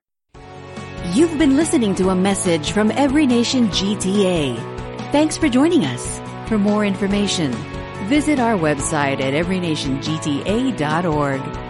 You've 1.14 1.38
been 1.38 1.56
listening 1.56 1.96
to 1.96 2.10
a 2.10 2.16
message 2.16 2.72
from 2.72 2.92
Every 2.92 3.26
Nation 3.26 3.70
GTA. 3.70 4.58
Thanks 5.12 5.38
for 5.38 5.50
joining 5.50 5.86
us. 5.86 6.20
For 6.50 6.58
more 6.58 6.86
information, 6.86 7.54
Visit 8.06 8.40
our 8.40 8.56
website 8.56 9.20
at 9.20 9.34
everynationgta.org. 9.34 11.65